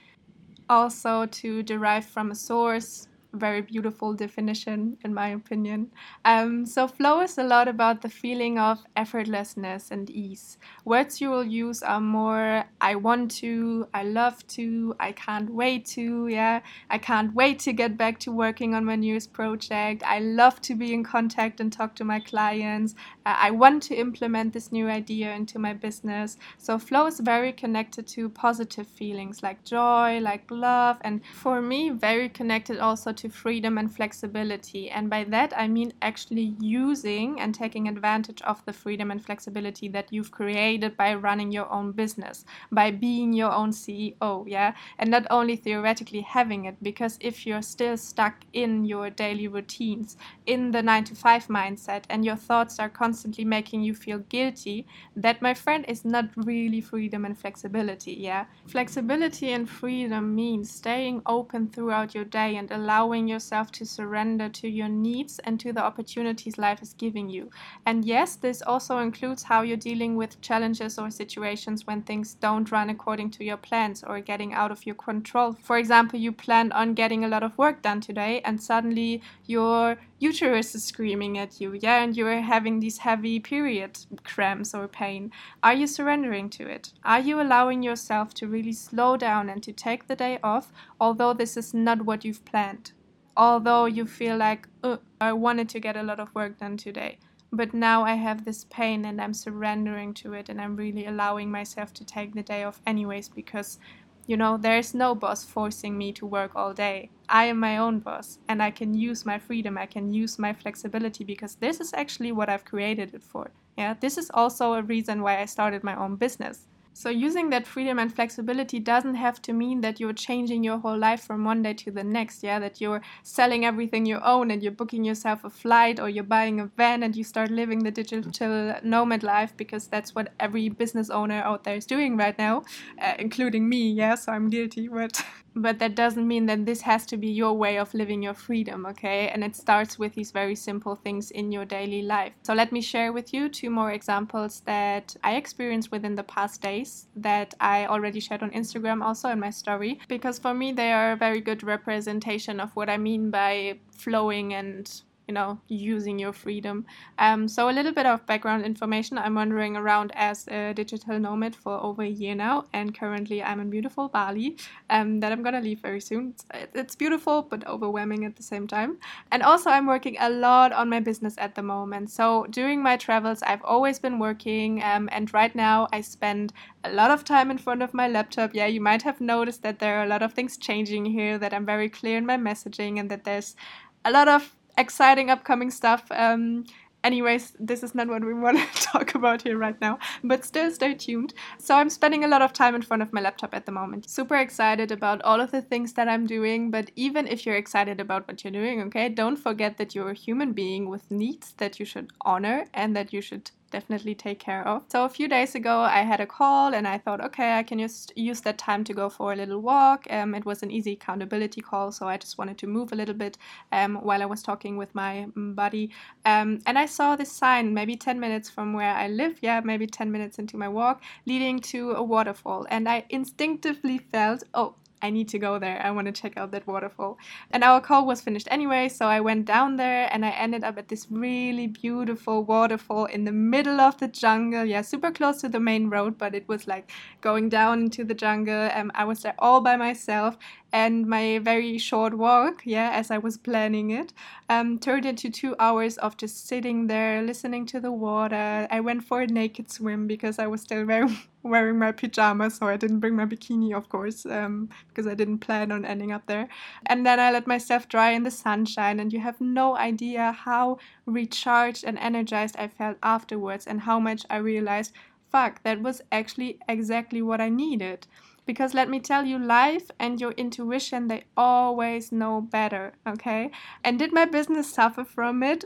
Also, 0.69 1.27
to 1.27 1.63
derive 1.63 2.05
from 2.05 2.31
a 2.31 2.35
source, 2.35 3.07
very 3.37 3.63
beautiful 3.63 4.15
definition, 4.15 4.97
in 5.05 5.15
my 5.15 5.29
opinion. 5.29 5.91
Um, 6.25 6.67
so, 6.67 6.89
flow 6.89 7.21
is 7.21 7.39
a 7.39 7.45
lot 7.45 7.69
about 7.69 8.03
the 8.03 8.09
feeling 8.09 8.59
of 8.59 8.79
effortlessness 8.97 9.91
and 9.91 10.11
ease. 10.11 10.59
Words 10.85 11.21
you 11.21 11.31
will 11.31 11.45
use 11.45 11.83
are 11.83 12.01
more 12.01 12.65
I 12.81 12.95
want 12.95 13.31
to, 13.43 13.87
I 13.95 14.05
love 14.05 14.47
to, 14.49 14.95
I 14.99 15.13
can't 15.13 15.51
wait 15.51 15.87
to, 15.97 16.29
yeah, 16.29 16.61
I 16.91 16.99
can't 16.99 17.35
wait 17.35 17.59
to 17.61 17.73
get 17.73 17.97
back 17.97 18.19
to 18.21 18.33
working 18.33 18.75
on 18.75 18.85
my 18.85 18.97
newest 18.97 19.33
project. 19.33 20.03
I 20.05 20.21
love 20.21 20.61
to 20.63 20.75
be 20.75 20.93
in 20.93 21.05
contact 21.05 21.61
and 21.61 21.73
talk 21.73 21.95
to 21.97 22.05
my 22.05 22.21
clients. 22.21 22.95
Uh, 23.25 23.37
I 23.39 23.51
want 23.51 23.83
to 23.85 23.95
implement 23.95 24.53
this 24.53 24.73
new 24.73 24.89
idea 24.89 25.33
into 25.35 25.59
my 25.59 25.73
business. 25.73 26.39
So, 26.59 26.79
flow 26.79 27.07
is 27.07 27.21
very 27.21 27.53
connected 27.53 28.07
to 28.09 28.29
positive 28.29 28.87
feelings 28.87 29.43
like 29.43 29.65
joy, 29.65 30.21
like 30.21 30.51
love, 30.51 30.99
and 31.03 31.21
for 31.35 31.61
me, 31.61 31.91
very 31.91 32.29
connected 32.29 32.79
also 32.79 33.13
to 33.13 33.26
freedom 33.29 33.79
and 33.79 33.95
flexibility. 33.95 34.91
And 34.91 35.09
by 35.09 35.25
that, 35.25 35.53
I 35.57 35.69
mean 35.69 35.93
actually 36.03 36.55
using 36.61 37.41
and 37.41 37.55
taking 37.55 37.89
advantage 37.89 38.43
of 38.43 38.65
the 38.65 38.73
freedom 38.73 39.11
and 39.11 39.25
flexibility 39.25 39.89
that 39.89 40.13
you've 40.13 40.31
created 40.31 40.97
by 40.97 41.15
running 41.15 41.51
your 41.53 41.71
own 41.73 41.93
business, 41.93 42.45
by 42.71 42.91
being 42.91 43.33
your 43.33 43.53
own 43.53 43.71
CEO, 43.71 44.45
yeah? 44.47 44.75
And 44.99 45.11
not 45.11 45.27
only 45.31 45.57
theoretically 45.57 46.21
having 46.21 46.67
it, 46.67 46.77
because 46.83 47.17
if 47.21 47.47
you're 47.47 47.63
still 47.63 47.97
stuck 47.97 48.45
in 48.53 48.85
your 48.85 49.11
daily 49.11 49.49
routines, 49.49 50.17
in 50.47 50.71
the 50.71 50.83
nine 50.83 51.05
to 51.05 51.15
five 51.15 51.47
mindset, 51.47 52.05
and 52.11 52.25
your 52.25 52.37
thoughts 52.37 52.79
are 52.79 52.91
constantly 52.91 53.45
making 53.45 53.83
you 53.83 53.95
feel 53.95 54.19
guilty, 54.19 54.87
that, 55.17 55.41
my 55.41 55.55
friend, 55.55 55.85
is 55.89 56.05
not 56.05 56.29
really 56.37 56.81
freedom 56.81 57.25
and 57.25 57.39
flexibility, 57.39 58.13
yeah? 58.13 58.45
Flexibility 58.67 59.53
and 59.53 59.69
freedom 59.69 60.35
means 60.35 60.71
staying 60.71 61.23
open 61.27 61.69
throughout 61.69 62.15
your 62.15 62.25
day 62.25 62.57
and 62.57 62.71
allowing 62.71 63.16
allowing 63.17 63.29
yourself 63.29 63.73
to 63.73 63.87
surrender 63.87 64.47
to 64.47 64.69
your 64.69 64.89
needs 64.89 65.39
and 65.45 65.59
to 65.59 65.73
the 65.73 65.83
opportunities 65.83 66.59
life 66.59 66.83
is 66.83 66.93
giving 66.99 67.31
you. 67.31 67.51
And 67.87 68.05
yes, 68.05 68.37
this 68.37 68.61
also 68.61 68.99
includes 68.99 69.43
how 69.43 69.63
you're 69.63 69.79
dealing 69.79 70.17
with 70.17 70.39
challenges 70.43 70.99
or 70.99 71.11
situations 71.11 71.87
when 71.87 72.03
things 72.03 72.35
don't 72.35 72.71
run 72.71 72.91
according 72.91 73.31
to 73.31 73.45
your 73.45 73.57
plans 73.57 74.05
or 74.05 74.21
getting 74.21 74.53
out 74.53 74.71
of 74.71 74.85
your 74.85 74.97
control. 74.97 75.57
For 75.63 75.79
example, 75.79 76.19
you 76.19 76.31
planned 76.31 76.75
on 76.75 76.93
getting 76.93 77.25
a 77.25 77.29
lot 77.29 77.43
of 77.43 77.57
work 77.57 77.81
done 77.81 78.03
today 78.03 78.43
and 78.45 78.61
suddenly 78.61 79.23
your 79.47 79.97
uterus 80.19 80.75
is 80.75 80.85
screaming 80.85 81.39
at 81.39 81.61
you, 81.61 81.73
yeah, 81.75 82.03
and 82.03 82.17
you're 82.17 82.41
having 82.41 82.81
these 82.81 82.99
heavy 82.99 83.39
period 83.41 83.99
cramps 84.25 84.75
or 84.75 84.89
pain. 84.89 85.31
Are 85.63 85.75
you 85.75 85.87
surrendering 85.87 86.51
to 86.51 86.69
it? 86.69 86.93
Are 87.03 87.21
you 87.21 87.41
allowing 87.41 87.83
yourself 87.83 88.33
to 88.35 88.47
really 88.47 88.73
slow 88.73 89.17
down 89.17 89.49
and 89.51 89.63
to 89.63 89.73
take 89.73 90.07
the 90.07 90.17
day 90.17 90.39
off, 90.43 90.73
although 91.01 91.35
this 91.35 91.57
is 91.57 91.75
not 91.75 92.03
what 92.03 92.25
you've 92.25 92.45
planned? 92.45 92.93
Although 93.37 93.85
you 93.85 94.07
feel 94.07 94.37
like 94.37 94.69
oh, 94.83 94.99
I 95.21 95.33
wanted 95.33 95.69
to 95.71 95.81
get 95.81 95.97
a 95.97 96.03
lot 96.03 96.21
of 96.21 96.35
work 96.35 96.59
done 96.59 96.77
today 96.77 97.19
but 97.53 97.73
now 97.73 98.05
I 98.05 98.15
have 98.15 98.45
this 98.45 98.65
pain 98.65 99.05
and 99.05 99.21
I'm 99.21 99.35
surrendering 99.35 100.15
to 100.15 100.33
it 100.35 100.49
and 100.49 100.61
I'm 100.61 100.77
really 100.77 101.07
allowing 101.07 101.51
myself 101.51 101.93
to 101.95 102.05
take 102.05 102.35
the 102.35 102.43
day 102.43 102.65
off 102.65 102.81
anyways 102.87 103.29
because 103.29 103.79
you 104.27 104.37
know 104.37 104.57
there's 104.57 104.95
no 104.95 105.15
boss 105.15 105.45
forcing 105.45 105.97
me 105.97 106.13
to 106.15 106.27
work 106.27 106.51
all 106.57 106.75
day. 106.75 107.11
I 107.29 107.45
am 107.45 107.61
my 107.61 107.79
own 107.79 108.01
boss 108.01 108.39
and 108.49 108.61
I 108.63 108.73
can 108.73 108.93
use 108.95 109.25
my 109.25 109.39
freedom 109.39 109.79
I 109.79 109.87
can 109.87 110.13
use 110.13 110.39
my 110.39 110.53
flexibility 110.53 111.25
because 111.25 111.55
this 111.57 111.81
is 111.81 111.95
actually 111.95 112.33
what 112.33 112.49
I've 112.49 112.65
created 112.65 113.15
it 113.15 113.23
for. 113.23 113.51
Yeah 113.79 113.95
this 114.01 114.19
is 114.19 114.31
also 114.35 114.75
a 114.75 114.83
reason 114.83 115.23
why 115.23 115.41
I 115.41 115.45
started 115.45 115.85
my 115.85 115.97
own 115.97 116.17
business 116.17 116.67
so, 116.99 117.11
using 117.11 117.51
that 117.51 117.67
freedom 117.67 117.99
and 117.99 118.11
flexibility 118.11 118.79
doesn't 118.81 119.17
have 119.17 119.43
to 119.43 119.53
mean 119.53 119.83
that 119.83 120.01
you're 120.01 120.15
changing 120.15 120.65
your 120.65 120.79
whole 120.79 120.97
life 120.97 121.21
from 121.21 121.45
one 121.45 121.63
day 121.63 121.75
to 121.75 121.91
the 121.91 122.03
next. 122.03 122.43
Yeah, 122.43 122.59
that 122.59 122.81
you're 122.81 123.03
selling 123.23 123.67
everything 123.67 124.07
you 124.07 124.19
own 124.21 124.51
and 124.51 124.63
you're 124.63 124.73
booking 124.73 125.05
yourself 125.05 125.45
a 125.45 125.51
flight 125.51 126.01
or 126.01 126.09
you're 126.09 126.25
buying 126.25 126.59
a 126.59 126.71
van 126.79 127.03
and 127.03 127.15
you 127.15 127.23
start 127.23 127.51
living 127.51 127.81
the 127.81 127.91
digital 127.91 128.77
nomad 128.83 129.23
life 129.23 129.55
because 129.59 129.89
that's 129.89 130.15
what 130.15 130.33
every 130.41 130.71
business 130.71 131.11
owner 131.11 131.43
out 131.43 131.65
there 131.65 131.77
is 131.77 131.85
doing 131.85 132.17
right 132.17 132.39
now, 132.39 132.65
uh, 132.99 133.13
including 133.19 133.69
me. 133.69 133.91
Yeah, 133.91 134.15
so 134.15 134.33
I'm 134.33 134.49
guilty, 134.49 134.89
but 134.89 135.23
but 135.57 135.79
that 135.79 135.95
doesn't 135.95 136.29
mean 136.29 136.47
that 136.47 136.67
this 136.67 136.83
has 136.83 137.07
to 137.07 137.17
be 137.17 137.29
your 137.29 137.55
way 137.55 137.79
of 137.79 137.93
living 137.95 138.23
your 138.23 138.35
freedom, 138.35 138.85
okay? 138.87 139.29
And 139.29 139.43
it 139.43 139.57
starts 139.57 139.99
with 139.99 140.15
these 140.15 140.31
very 140.31 140.55
simple 140.55 140.95
things 140.95 141.31
in 141.31 141.51
your 141.51 141.65
daily 141.65 142.03
life. 142.03 142.35
So 142.43 142.53
let 142.53 142.73
me 142.73 142.81
share 142.83 143.13
with 143.13 143.33
you 143.33 143.49
two 143.49 143.71
more 143.71 143.93
examples 143.93 144.61
that 144.67 145.17
I 145.25 145.37
experienced 145.37 145.91
within 145.91 146.15
the 146.15 146.23
past 146.23 146.61
days 146.61 147.09
that 147.17 147.55
I 147.59 147.87
already 147.87 148.21
shared 148.21 148.43
on 148.43 148.51
Instagram 148.51 149.03
also 149.03 149.31
in 149.31 149.41
my 149.41 149.51
story 149.51 149.99
because 150.09 150.39
for 150.39 150.53
me 150.53 150.73
they 150.73 150.93
are 150.93 151.13
a 151.13 151.17
very 151.17 151.41
good 151.41 151.63
representation 151.63 152.61
of 152.61 152.77
what 152.77 152.91
I 152.91 152.99
mean 152.99 153.31
by 153.31 153.79
flowing 153.91 154.53
and 154.53 155.03
you 155.27 155.35
know 155.35 155.59
using 155.69 156.19
your 156.19 156.33
freedom. 156.33 156.87
Um, 157.19 157.49
so 157.49 157.69
a 157.69 157.73
little 157.73 157.93
bit 157.93 158.07
of 158.07 158.25
background 158.27 158.65
information. 158.65 159.19
I'm 159.19 159.35
wandering 159.35 159.77
around 159.77 160.13
as 160.15 160.47
a 160.49 160.73
digital 160.75 161.19
nomad 161.19 161.55
for 161.55 161.79
over 161.83 162.03
a 162.03 162.09
year 162.09 162.35
now 162.35 162.65
and 162.73 162.97
currently 162.99 163.43
i'm 163.43 163.61
in 163.61 163.71
beautiful 163.71 164.09
bali 164.09 164.57
um, 164.91 165.21
that 165.21 165.33
i'm 165.33 165.43
gonna 165.43 165.61
leave 165.61 165.81
very 165.81 166.01
soon. 166.01 166.31
It's, 166.31 166.45
it's 166.75 166.95
beautiful 166.95 167.43
but 167.43 167.67
overwhelming 167.67 168.25
at 168.25 168.37
the 168.37 168.43
same 168.43 168.67
time. 168.67 168.99
And 169.33 169.43
also 169.43 169.71
i'm 169.71 169.87
working 169.87 170.17
a 170.21 170.31
lot 170.31 170.73
on 170.73 170.89
my 170.89 171.01
business 171.01 171.35
at 171.39 171.55
the 171.55 171.63
moment. 171.63 172.11
So 172.11 172.47
during 172.51 172.83
my 172.83 172.97
travels 172.97 173.43
i've 173.43 173.63
always 173.63 173.99
been 173.99 174.19
working 174.19 174.83
um, 174.83 175.09
and 175.13 175.33
right 175.35 175.55
now 175.55 175.89
i 175.93 176.01
spend 176.01 176.53
a 176.85 176.93
lot 176.93 177.11
of 177.11 177.25
time 177.25 177.51
in 177.51 177.59
front 177.59 177.83
of 177.83 177.95
my 177.95 178.09
laptop. 178.09 178.55
Yeah 178.55 178.67
you 178.67 178.81
might 178.81 179.03
have 179.03 179.21
noticed 179.21 179.63
that 179.63 179.79
there 179.79 179.99
are 179.99 180.05
a 180.05 180.09
lot 180.09 180.23
of 180.23 180.33
things 180.33 180.57
changing 180.57 181.05
here 181.05 181.39
that 181.39 181.53
i'm 181.53 181.67
very 181.67 181.89
clear 181.89 182.17
in 182.17 182.27
my 182.27 182.37
messaging 182.37 182.99
and 183.01 183.11
that 183.11 183.25
there's 183.25 183.57
a 184.05 184.11
lot 184.11 184.29
of 184.29 184.56
exciting 184.77 185.31
upcoming 185.31 185.71
stuff. 185.71 186.05
Um, 186.11 186.65
anyways, 187.05 187.55
this 187.59 187.83
is 187.83 187.95
not 187.95 188.09
what 188.09 188.25
we 188.25 188.35
want 188.45 188.59
to 188.59 188.83
talk 188.83 189.15
about 189.15 189.43
here 189.43 189.57
right 189.57 189.81
now, 189.81 189.99
but 190.25 190.45
still 190.45 190.71
stay 190.71 190.95
tuned. 190.95 191.35
So, 191.59 191.77
I'm 191.77 191.91
spending 191.91 192.25
a 192.25 192.29
lot 192.29 192.43
of 192.43 192.53
time 192.53 192.75
in 192.75 192.83
front 192.83 193.03
of 193.03 193.13
my 193.13 193.21
laptop 193.21 193.55
at 193.55 193.67
the 193.67 193.73
moment. 193.73 194.09
Super 194.09 194.37
excited 194.37 194.91
about 194.91 195.23
all 195.23 195.41
of 195.41 195.51
the 195.51 195.63
things 195.63 195.93
that 195.95 196.09
I'm 196.09 196.27
doing, 196.27 196.71
but 196.71 196.91
even 196.97 197.27
if 197.27 197.47
you're 197.47 197.57
excited 197.57 198.01
about 198.01 198.27
what 198.29 198.43
you're 198.45 198.53
doing, 198.53 198.83
okay, 198.83 199.09
don't 199.09 199.37
forget 199.37 199.79
that 199.79 199.95
you're 199.95 200.11
a 200.11 200.15
human 200.15 200.53
being 200.53 200.89
with 200.89 201.11
needs 201.11 201.53
that 201.59 201.79
you 201.79 201.87
should 201.87 202.11
honor 202.23 202.67
and 202.75 202.97
that 202.97 203.13
you 203.13 203.21
should 203.21 203.51
definitely 203.77 204.15
take 204.15 204.39
care 204.39 204.67
of. 204.67 204.79
So 204.93 205.05
a 205.05 205.09
few 205.19 205.29
days 205.29 205.55
ago, 205.55 205.77
I 205.99 206.01
had 206.11 206.21
a 206.21 206.31
call 206.39 206.75
and 206.77 206.87
I 206.95 206.97
thought, 207.05 207.21
okay, 207.29 207.59
I 207.59 207.63
can 207.63 207.79
just 207.79 208.07
use 208.17 208.41
that 208.47 208.57
time 208.57 208.83
to 208.85 208.95
go 209.01 209.07
for 209.17 209.33
a 209.33 209.37
little 209.37 209.61
walk. 209.61 210.07
Um, 210.09 210.35
it 210.35 210.45
was 210.51 210.63
an 210.63 210.71
easy 210.71 210.93
accountability 210.93 211.61
call, 211.61 211.93
so 211.93 212.09
I 212.09 212.17
just 212.17 212.39
wanted 212.39 212.57
to 212.63 212.67
move 212.67 212.93
a 212.93 212.97
little 212.97 213.19
bit 213.25 213.37
um, 213.73 213.97
while 213.97 214.23
I 214.23 214.29
was 214.35 214.43
talking 214.43 214.79
with 214.79 214.95
my 214.95 215.27
buddy. 215.37 215.91
Um, 216.25 216.49
and 216.67 216.79
I 216.79 216.87
saw 216.87 217.17
this 217.17 217.31
sign 217.31 217.75
maybe 217.75 217.97
10 217.97 218.19
minutes 218.19 218.49
from 218.49 218.73
where 218.73 218.95
I 218.95 219.09
live, 219.09 219.35
yeah, 219.43 219.61
maybe 219.63 219.87
10 219.87 220.11
minutes 220.11 220.39
into 220.39 220.57
my 220.57 220.69
walk, 220.69 221.03
leading 221.27 221.61
to 221.73 221.93
a 221.93 222.03
waterfall. 222.03 222.67
And 222.71 222.89
I 222.89 223.05
instinctively 223.11 223.99
felt, 223.99 224.43
oh, 224.55 224.75
I 225.03 225.11
need 225.11 225.29
to 225.29 225.39
go 225.39 225.59
there. 225.59 225.81
I 225.85 225.91
want 225.91 226.07
to 226.07 226.13
check 226.13 226.37
out 226.37 226.51
that 226.53 226.67
waterfall. 226.67 227.19
And 227.51 227.63
our 227.63 227.81
call 227.81 228.07
was 228.07 228.21
finished 228.21 228.49
anyway, 228.51 228.89
so 228.89 229.07
I 229.07 229.21
went 229.21 229.45
down 229.45 229.77
there 229.77 230.09
and 230.13 230.25
I 230.25 230.31
ended 230.31 230.65
up 230.65 230.79
at 230.79 230.89
this 230.89 231.07
really 231.11 231.67
beautiful 231.67 232.45
waterfall 232.45 233.05
in 233.05 233.25
the 233.25 233.33
middle 233.33 233.81
of 233.81 233.99
the 233.99 234.09
jungle. 234.09 234.65
Yeah, 234.65 234.83
super 234.83 235.11
close 235.11 235.41
to 235.43 235.49
the 235.49 235.61
main 235.61 235.91
road, 235.91 236.17
but 236.17 236.35
it 236.35 236.49
was 236.49 236.67
like 236.67 236.91
going 237.21 237.49
down 237.49 237.83
into 237.83 238.05
the 238.05 238.15
jungle. 238.15 238.71
Um, 238.73 238.91
I 238.95 239.05
was 239.05 239.21
there 239.23 239.35
all 239.39 239.61
by 239.61 239.77
myself 239.77 240.39
and 240.73 241.07
my 241.07 241.39
very 241.39 241.79
short 241.79 242.15
walk, 242.19 242.63
yeah, 242.65 242.91
as 242.93 243.11
I 243.11 243.19
was 243.19 243.39
planning 243.39 243.91
it, 243.91 244.13
um, 244.49 244.79
turned 244.79 245.07
into 245.07 245.31
two 245.31 245.55
hours 245.59 245.97
of 245.99 246.17
just 246.17 246.47
sitting 246.47 246.87
there, 246.87 247.23
listening 247.23 247.67
to 247.67 247.81
the 247.81 247.93
water. 247.93 248.67
I 248.71 248.81
went 248.81 249.05
for 249.05 249.21
a 249.23 249.27
naked 249.27 249.71
swim 249.71 250.07
because 250.07 250.39
I 250.39 250.47
was 250.47 250.61
still 250.63 250.85
wearing, 250.91 251.17
wearing 251.43 251.79
my 251.79 251.93
pajamas, 251.93 252.57
so 252.57 252.67
I 252.67 252.77
didn't 252.77 253.01
bring 253.01 253.17
my 253.17 253.27
bikini, 253.27 253.75
of 253.75 253.89
course, 253.89 254.27
um, 254.27 254.69
because 254.89 255.07
I 255.07 255.15
didn't 255.15 255.39
plan 255.39 255.73
on 255.73 255.85
ending 255.85 256.13
up 256.13 256.27
there. 256.27 256.49
And 256.87 257.07
then 257.07 257.21
I 257.21 257.31
let 257.31 257.47
myself 257.47 257.89
dry 257.89 258.11
in 258.11 258.25
the 258.25 258.31
sunshine, 258.31 259.01
and 259.01 259.13
you 259.13 259.21
have 259.21 259.41
no 259.41 259.77
idea 259.77 260.33
how 260.33 260.79
recharged 261.07 261.85
and 261.85 261.99
energized 261.99 262.57
I 262.59 262.69
felt 262.69 262.99
afterwards, 263.03 263.67
and 263.67 263.81
how 263.81 263.99
much 264.01 264.25
I 264.29 264.37
realized 264.37 264.93
fuck, 265.31 265.63
that 265.65 265.81
was 265.83 266.01
actually 266.13 266.59
exactly 266.69 267.21
what 267.21 267.41
I 267.41 267.49
needed. 267.49 268.07
Because 268.47 268.75
let 268.75 268.89
me 268.89 269.01
tell 269.01 269.27
you, 269.27 269.39
life 269.39 269.91
and 269.99 270.21
your 270.21 270.31
intuition, 270.33 271.09
they 271.09 271.25
always 271.37 272.13
know 272.13 272.41
better, 272.41 272.93
okay? 273.07 273.51
And 273.83 273.99
did 273.99 274.13
my 274.13 274.25
business 274.25 274.73
suffer 274.73 275.05
from 275.05 275.43
it? 275.43 275.65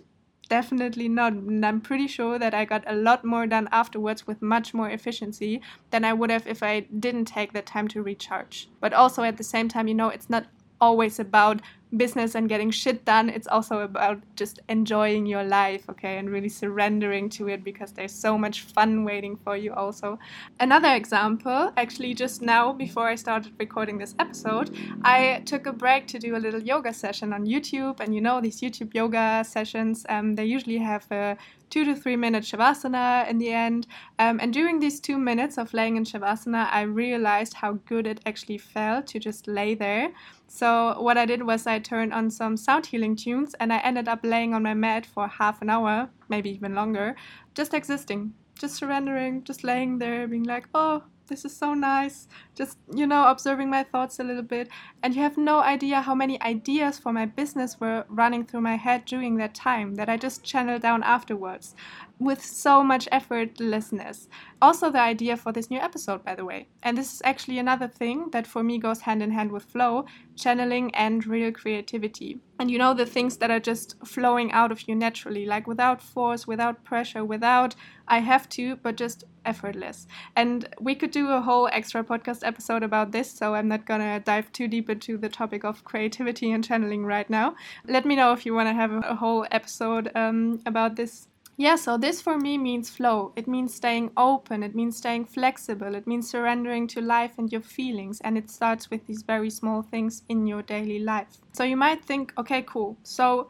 Definitely 0.49 1.09
not. 1.09 1.35
And 1.35 1.65
I'm 1.65 1.81
pretty 1.81 2.09
sure 2.09 2.39
that 2.39 2.55
I 2.55 2.65
got 2.65 2.83
a 2.87 2.97
lot 2.97 3.25
more 3.25 3.47
done 3.47 3.69
afterwards 3.71 4.27
with 4.27 4.43
much 4.43 4.75
more 4.75 4.91
efficiency 4.91 5.61
than 5.91 6.05
I 6.05 6.13
would 6.13 6.31
have 6.31 6.47
if 6.47 6.63
I 6.63 6.81
didn't 6.81 7.27
take 7.27 7.53
the 7.53 7.63
time 7.63 7.87
to 7.89 8.03
recharge. 8.03 8.69
But 8.81 8.93
also 8.93 9.23
at 9.23 9.37
the 9.37 9.45
same 9.45 9.69
time, 9.69 9.87
you 9.87 9.95
know, 9.95 10.09
it's 10.09 10.29
not 10.29 10.47
always 10.81 11.19
about 11.19 11.61
business 11.97 12.35
and 12.35 12.49
getting 12.49 12.71
shit 12.71 13.05
done. 13.05 13.29
It's 13.29 13.47
also 13.47 13.81
about 13.81 14.21
just 14.37 14.61
enjoying 14.69 15.27
your 15.27 15.45
life, 15.45 15.89
okay, 15.91 16.19
and 16.19 16.31
really 16.31 16.49
surrendering 16.49 17.29
to 17.31 17.49
it 17.49 17.65
because 17.65 17.93
there's 17.93 18.13
so 18.13 18.39
much 18.39 18.63
fun 18.63 19.05
waiting 19.05 19.37
for 19.37 19.57
you, 19.57 19.73
also. 19.73 20.19
Another 20.61 20.95
example, 20.95 21.73
actually, 21.77 22.15
just 22.15 22.43
now 22.43 22.73
before 22.73 23.09
I 23.09 23.15
started 23.17 23.53
recording 23.59 23.99
this 23.99 24.15
episode, 24.19 24.77
I 25.03 25.43
took 25.47 25.67
a 25.67 25.73
break 25.73 26.07
to 26.09 26.19
do 26.19 26.37
a 26.37 26.39
little 26.39 26.63
yoga 26.63 26.93
session 26.93 27.33
on 27.33 27.47
YouTube. 27.47 28.01
And 28.01 28.15
you 28.15 28.21
know, 28.21 28.41
these 28.41 28.61
YouTube 28.61 28.95
yoga 28.95 29.45
sessions, 29.47 30.07
um, 30.09 30.35
they 30.35 30.45
usually 30.45 30.79
have 30.79 31.11
a 31.11 31.37
two 31.71 31.85
to 31.85 31.95
three 31.95 32.17
minute 32.17 32.45
shavasana 32.45 33.29
in 33.29 33.39
the 33.39 33.51
end. 33.51 33.87
Um, 34.19 34.41
and 34.41 34.53
during 34.53 34.81
these 34.81 35.01
two 35.01 35.19
minutes 35.19 35.57
of 35.57 35.73
laying 35.73 35.97
in 35.97 36.05
shavasana, 36.05 36.69
I 36.71 36.83
realized 36.83 37.55
how 37.55 37.75
good 37.87 38.07
it 38.07 38.21
actually 38.27 38.59
felt 38.59 39.07
to 39.09 39.19
just 39.19 39.47
lay 39.47 39.75
there. 39.75 40.11
So, 40.53 41.01
what 41.01 41.17
I 41.17 41.27
did 41.27 41.45
was 41.45 41.69
I 41.69 41.79
turned 41.79 42.13
on 42.13 42.29
some 42.29 42.57
sound 42.57 42.87
healing 42.87 43.15
tunes 43.15 43.55
and 43.61 43.73
I 43.73 43.79
ended 43.79 44.09
up 44.09 44.19
laying 44.25 44.53
on 44.53 44.65
my 44.65 44.75
mat 44.75 45.07
for 45.07 45.29
half 45.29 45.63
an 45.63 45.71
hour, 45.71 46.11
maybe 46.29 46.51
even 46.51 46.75
longer, 46.75 47.15
just 47.55 47.73
existing, 47.73 48.35
just 48.59 48.75
surrendering, 48.75 49.45
just 49.45 49.63
laying 49.63 49.99
there, 49.99 50.27
being 50.27 50.43
like, 50.43 50.67
oh, 50.75 51.05
this 51.29 51.45
is 51.45 51.57
so 51.57 51.73
nice. 51.73 52.27
Just, 52.57 52.79
you 52.93 53.07
know, 53.07 53.29
observing 53.29 53.71
my 53.71 53.85
thoughts 53.85 54.19
a 54.19 54.25
little 54.25 54.43
bit. 54.43 54.69
And 55.05 55.15
you 55.15 55.23
have 55.23 55.39
no 55.39 55.61
idea 55.61 56.01
how 56.01 56.17
many 56.17 56.43
ideas 56.43 56.99
for 56.99 57.13
my 57.13 57.27
business 57.27 57.79
were 57.79 58.05
running 58.09 58.45
through 58.45 58.63
my 58.63 58.75
head 58.75 59.05
during 59.05 59.37
that 59.37 59.55
time 59.55 59.95
that 59.95 60.09
I 60.09 60.17
just 60.17 60.43
channeled 60.43 60.83
down 60.83 61.05
afterwards 61.05 61.77
with 62.21 62.45
so 62.45 62.85
much 62.85 63.09
effortlessness. 63.11 64.29
Also, 64.61 64.91
the 64.91 65.01
idea 65.01 65.37
for 65.39 65.53
this 65.53 65.71
new 65.71 65.81
episode, 65.81 66.23
by 66.23 66.35
the 66.35 66.45
way. 66.45 66.69
And 66.83 66.97
this 66.97 67.15
is 67.15 67.23
actually 67.25 67.59
another 67.59 67.89
thing 67.89 68.29
that 68.33 68.47
for 68.47 68.63
me 68.63 68.79
goes 68.79 69.01
hand 69.01 69.23
in 69.23 69.31
hand 69.31 69.51
with 69.51 69.65
flow, 69.65 70.05
channeling, 70.37 70.95
and 70.95 71.27
real 71.27 71.51
creativity. 71.51 72.39
And 72.59 72.71
you 72.71 72.77
know, 72.77 72.93
the 72.93 73.07
things 73.07 73.39
that 73.39 73.51
are 73.51 73.59
just 73.59 73.97
flowing 74.05 74.53
out 74.53 74.71
of 74.71 74.87
you 74.87 74.95
naturally, 74.95 75.47
like 75.47 75.67
without 75.67 76.03
force, 76.03 76.47
without 76.47 76.85
pressure, 76.85 77.25
without 77.25 77.75
I 78.07 78.19
have 78.19 78.51
to, 78.51 78.77
but 78.77 78.97
just 78.97 79.25
effortless. 79.47 80.07
And 80.37 80.69
we 80.79 80.95
could 80.95 81.13
do 81.13 81.31
a 81.31 81.41
whole 81.41 81.71
extra 81.73 82.05
podcast 82.05 82.47
episode 82.47 82.83
about 82.83 83.13
this, 83.13 83.31
so 83.31 83.55
I'm 83.55 83.69
not 83.69 83.87
gonna 83.87 84.21
dive 84.21 84.53
too 84.53 84.69
deep 84.69 84.91
into 84.91 85.17
the 85.17 85.31
topic 85.31 85.65
of 85.65 85.85
creativity 85.85 86.53
and 86.53 86.63
channeling 86.63 87.07
right 87.07 87.31
now. 87.31 87.55
Let 87.87 88.05
me 88.05 88.15
know 88.15 88.33
if 88.33 88.45
you 88.45 88.53
wanna 88.53 88.75
have 88.75 88.93
a 88.93 89.15
whole 89.15 89.47
episode 89.51 90.11
um, 90.15 90.61
about 90.67 90.97
this 90.97 91.29
yeah, 91.61 91.77
so 91.77 91.99
this 91.99 92.23
for 92.23 92.39
me 92.39 92.57
means 92.57 92.89
flow. 92.89 93.35
It 93.37 93.47
means 93.47 93.75
staying 93.75 94.13
open. 94.17 94.63
It 94.63 94.75
means 94.75 94.97
staying 94.97 95.27
flexible. 95.27 95.95
It 95.95 96.07
means 96.07 96.31
surrendering 96.31 96.87
to 96.87 97.03
life 97.03 97.33
and 97.37 97.53
your 97.53 97.61
feelings. 97.61 98.19
And 98.23 98.39
it 98.39 98.49
starts 98.49 98.91
with 98.91 99.07
these 99.07 99.21
very 99.21 99.51
small 99.51 99.83
things 99.83 100.23
in 100.31 100.47
your 100.47 100.63
daily 100.63 101.01
life. 101.01 101.37
So 101.53 101.63
you 101.63 101.77
might 101.77 102.03
think, 102.03 102.33
okay, 102.39 102.63
cool. 102.63 102.97
So 103.03 103.49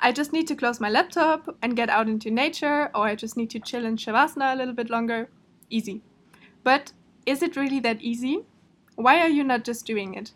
I 0.00 0.10
just 0.10 0.32
need 0.32 0.48
to 0.48 0.56
close 0.56 0.80
my 0.80 0.90
laptop 0.90 1.56
and 1.62 1.76
get 1.76 1.90
out 1.90 2.08
into 2.08 2.28
nature, 2.28 2.90
or 2.92 3.06
I 3.06 3.14
just 3.14 3.36
need 3.36 3.50
to 3.50 3.60
chill 3.60 3.84
in 3.84 3.98
Shavasana 3.98 4.54
a 4.54 4.56
little 4.56 4.74
bit 4.74 4.90
longer. 4.90 5.28
Easy. 5.70 6.02
But 6.64 6.90
is 7.24 7.40
it 7.40 7.54
really 7.54 7.78
that 7.80 8.02
easy? 8.02 8.40
Why 8.96 9.20
are 9.20 9.28
you 9.28 9.44
not 9.44 9.62
just 9.62 9.86
doing 9.86 10.14
it? 10.14 10.32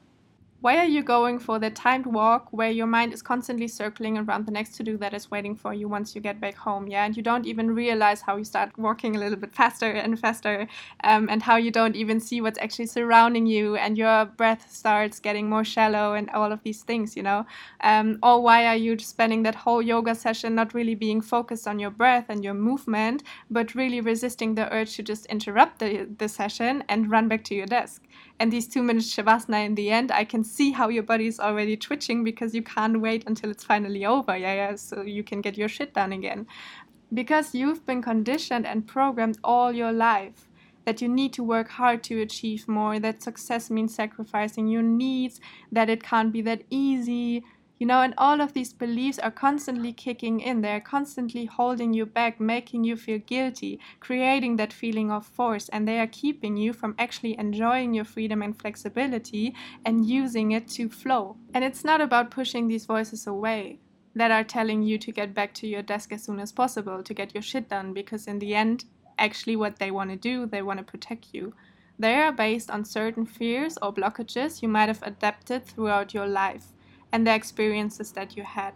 Why 0.61 0.77
are 0.79 0.87
you 0.87 1.05
going 1.05 1.38
for 1.38 1.61
that 1.61 1.77
timed 1.77 2.07
walk 2.07 2.49
where 2.53 2.71
your 2.71 2.88
mind 2.88 3.12
is 3.12 3.23
constantly 3.23 3.69
circling 3.69 4.19
around 4.19 4.45
the 4.45 4.50
next 4.50 4.75
to 4.77 4.83
do 4.83 4.97
that 4.99 5.15
is 5.15 5.31
waiting 5.31 5.55
for 5.55 5.73
you 5.73 5.87
once 5.88 6.17
you 6.17 6.21
get 6.21 6.41
back 6.41 6.57
home? 6.57 6.88
Yeah, 6.88 7.05
and 7.05 7.17
you 7.17 7.23
don't 7.23 7.47
even 7.47 7.77
realize 7.77 8.23
how 8.23 8.37
you 8.37 8.43
start 8.45 8.77
walking 8.77 9.15
a 9.15 9.21
little 9.21 9.38
bit 9.38 9.55
faster 9.55 9.88
and 9.93 10.19
faster, 10.19 10.67
um, 11.05 11.29
and 11.31 11.45
how 11.45 11.55
you 11.57 11.71
don't 11.71 11.95
even 11.95 12.19
see 12.19 12.41
what's 12.41 12.59
actually 12.59 12.87
surrounding 12.87 13.47
you, 13.47 13.77
and 13.77 13.97
your 13.97 14.25
breath 14.25 14.69
starts 14.69 15.21
getting 15.21 15.49
more 15.49 15.62
shallow, 15.62 16.15
and 16.15 16.29
all 16.31 16.50
of 16.50 16.65
these 16.65 16.83
things, 16.83 17.17
you 17.17 17.23
know? 17.23 17.47
Um, 17.83 18.19
or 18.21 18.43
why 18.43 18.67
are 18.67 18.75
you 18.77 18.99
spending 18.99 19.45
that 19.45 19.55
whole 19.55 19.81
yoga 19.81 20.17
session 20.17 20.57
not 20.57 20.75
really 20.75 20.97
being 20.97 21.21
focused 21.21 21.69
on 21.69 21.79
your 21.79 21.91
breath 21.91 22.27
and 22.29 22.43
your 22.43 22.55
movement, 22.55 23.23
but 23.49 23.77
really 23.77 24.00
resisting 24.00 24.57
the 24.57 24.73
urge 24.75 24.97
to 24.97 25.05
just 25.05 25.27
interrupt 25.27 25.79
the, 25.79 26.09
the 26.19 26.29
session 26.29 26.83
and 26.88 27.11
run 27.12 27.29
back 27.29 27.45
to 27.45 27.55
your 27.55 27.67
desk? 27.67 28.03
And 28.40 28.52
these 28.52 28.68
two 28.68 28.83
minutes 28.83 29.14
shavasana 29.14 29.64
in 29.66 29.75
the 29.75 29.90
end, 29.90 30.12
I 30.12 30.25
can 30.25 30.45
see 30.45 30.71
how 30.71 30.88
your 30.88 31.02
body 31.02 31.26
is 31.26 31.40
already 31.40 31.76
twitching 31.76 32.23
because 32.23 32.54
you 32.54 32.62
can't 32.62 33.00
wait 33.00 33.25
until 33.26 33.50
it's 33.50 33.64
finally 33.64 34.07
over. 34.07 34.37
Yeah, 34.37 34.54
yeah, 34.54 34.75
so 34.76 35.02
you 35.02 35.25
can 35.25 35.40
get 35.40 35.59
your 35.59 35.68
shit 35.68 35.95
done 35.95 36.12
again. 36.12 36.47
Because 37.12 37.54
you've 37.54 37.85
been 37.85 38.02
conditioned 38.02 38.66
and 38.66 38.87
programmed 38.87 39.38
all 39.42 39.73
your 39.73 39.92
life 39.92 40.49
that 40.85 41.02
you 41.02 41.09
need 41.09 41.33
to 41.35 41.42
work 41.42 41.68
hard 41.68 42.02
to 42.04 42.21
achieve 42.21 42.66
more, 42.68 42.99
that 42.99 43.23
success 43.23 43.71
means 43.71 43.95
sacrificing 43.95 44.68
your 44.68 44.83
needs, 44.83 45.40
that 45.71 45.90
it 45.90 46.02
can't 46.02 46.33
be 46.33 46.40
that 46.42 46.62
easy, 46.71 47.45
you 47.79 47.87
know, 47.87 48.01
and 48.03 48.13
all 48.19 48.41
of 48.41 48.53
these 48.55 48.73
beliefs 48.73 49.19
are 49.21 49.31
constantly 49.31 49.93
kicking 49.93 50.41
in. 50.41 50.61
They're 50.61 50.81
constantly 50.81 51.45
holding 51.45 51.95
you 51.95 52.07
back, 52.07 52.41
making 52.41 52.83
you 52.85 52.97
feel 52.97 53.19
guilty, 53.19 53.79
creating 54.01 54.57
that 54.57 54.73
feeling 54.73 55.13
of 55.13 55.25
force, 55.25 55.69
and 55.69 55.87
they 55.87 56.01
are 56.01 56.09
keeping 56.09 56.57
you 56.57 56.73
from 56.73 56.97
actually 56.99 57.39
enjoying 57.39 57.95
your 57.95 58.05
freedom 58.05 58.43
and 58.43 58.59
flexibility 58.59 59.55
and 59.85 60.07
using 60.07 60.53
it 60.53 60.67
to 60.69 60.89
flow. 60.89 61.37
And 61.55 61.63
it's 61.63 61.85
not 61.85 62.01
about 62.01 62.33
pushing 62.33 62.67
these 62.67 62.87
voices 62.87 63.27
away 63.27 63.79
that 64.17 64.33
are 64.33 64.45
telling 64.45 64.83
you 64.83 64.99
to 64.99 65.13
get 65.13 65.33
back 65.33 65.55
to 65.55 65.69
your 65.69 65.83
desk 65.83 66.13
as 66.13 66.25
soon 66.25 66.41
as 66.41 66.51
possible, 66.51 67.03
to 67.05 67.15
get 67.15 67.33
your 67.33 67.43
shit 67.43 67.69
done, 67.69 67.93
because 67.93 68.27
in 68.27 68.41
the 68.41 68.57
end, 68.57 68.87
actually, 69.19 69.55
what 69.55 69.79
they 69.79 69.93
want 69.93 70.11
to 70.11 70.17
do, 70.17 70.47
they 70.47 70.63
want 70.63 70.79
to 70.79 70.85
protect 70.85 71.29
you. 71.33 71.55
They 72.01 72.15
are 72.17 72.33
based 72.33 72.71
on 72.71 72.85
certain 72.85 73.27
fears 73.27 73.79
or 73.83 73.93
blockages 73.93 74.63
you 74.63 74.69
might 74.69 74.89
have 74.89 75.03
adapted 75.03 75.65
throughout 75.65 76.15
your 76.15 76.27
life 76.27 76.73
and 77.12 77.27
the 77.27 77.35
experiences 77.35 78.12
that 78.12 78.37
you 78.37 78.43
had. 78.43 78.75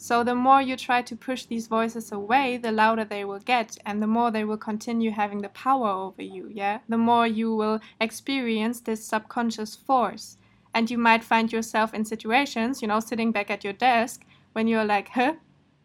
So, 0.00 0.22
the 0.22 0.36
more 0.36 0.62
you 0.62 0.76
try 0.76 1.02
to 1.02 1.16
push 1.16 1.44
these 1.44 1.66
voices 1.66 2.12
away, 2.12 2.56
the 2.56 2.70
louder 2.70 3.04
they 3.04 3.24
will 3.24 3.40
get, 3.40 3.76
and 3.84 4.00
the 4.00 4.06
more 4.06 4.30
they 4.30 4.44
will 4.44 4.56
continue 4.56 5.10
having 5.10 5.42
the 5.42 5.48
power 5.48 5.88
over 5.88 6.22
you. 6.22 6.48
Yeah, 6.52 6.78
the 6.88 6.96
more 6.96 7.26
you 7.26 7.52
will 7.52 7.80
experience 8.00 8.80
this 8.80 9.04
subconscious 9.04 9.74
force. 9.74 10.36
And 10.72 10.88
you 10.88 10.98
might 10.98 11.24
find 11.24 11.52
yourself 11.52 11.92
in 11.94 12.04
situations, 12.04 12.80
you 12.80 12.86
know, 12.86 13.00
sitting 13.00 13.32
back 13.32 13.50
at 13.50 13.64
your 13.64 13.72
desk 13.72 14.24
when 14.52 14.68
you're 14.68 14.84
like, 14.84 15.08
huh, 15.08 15.34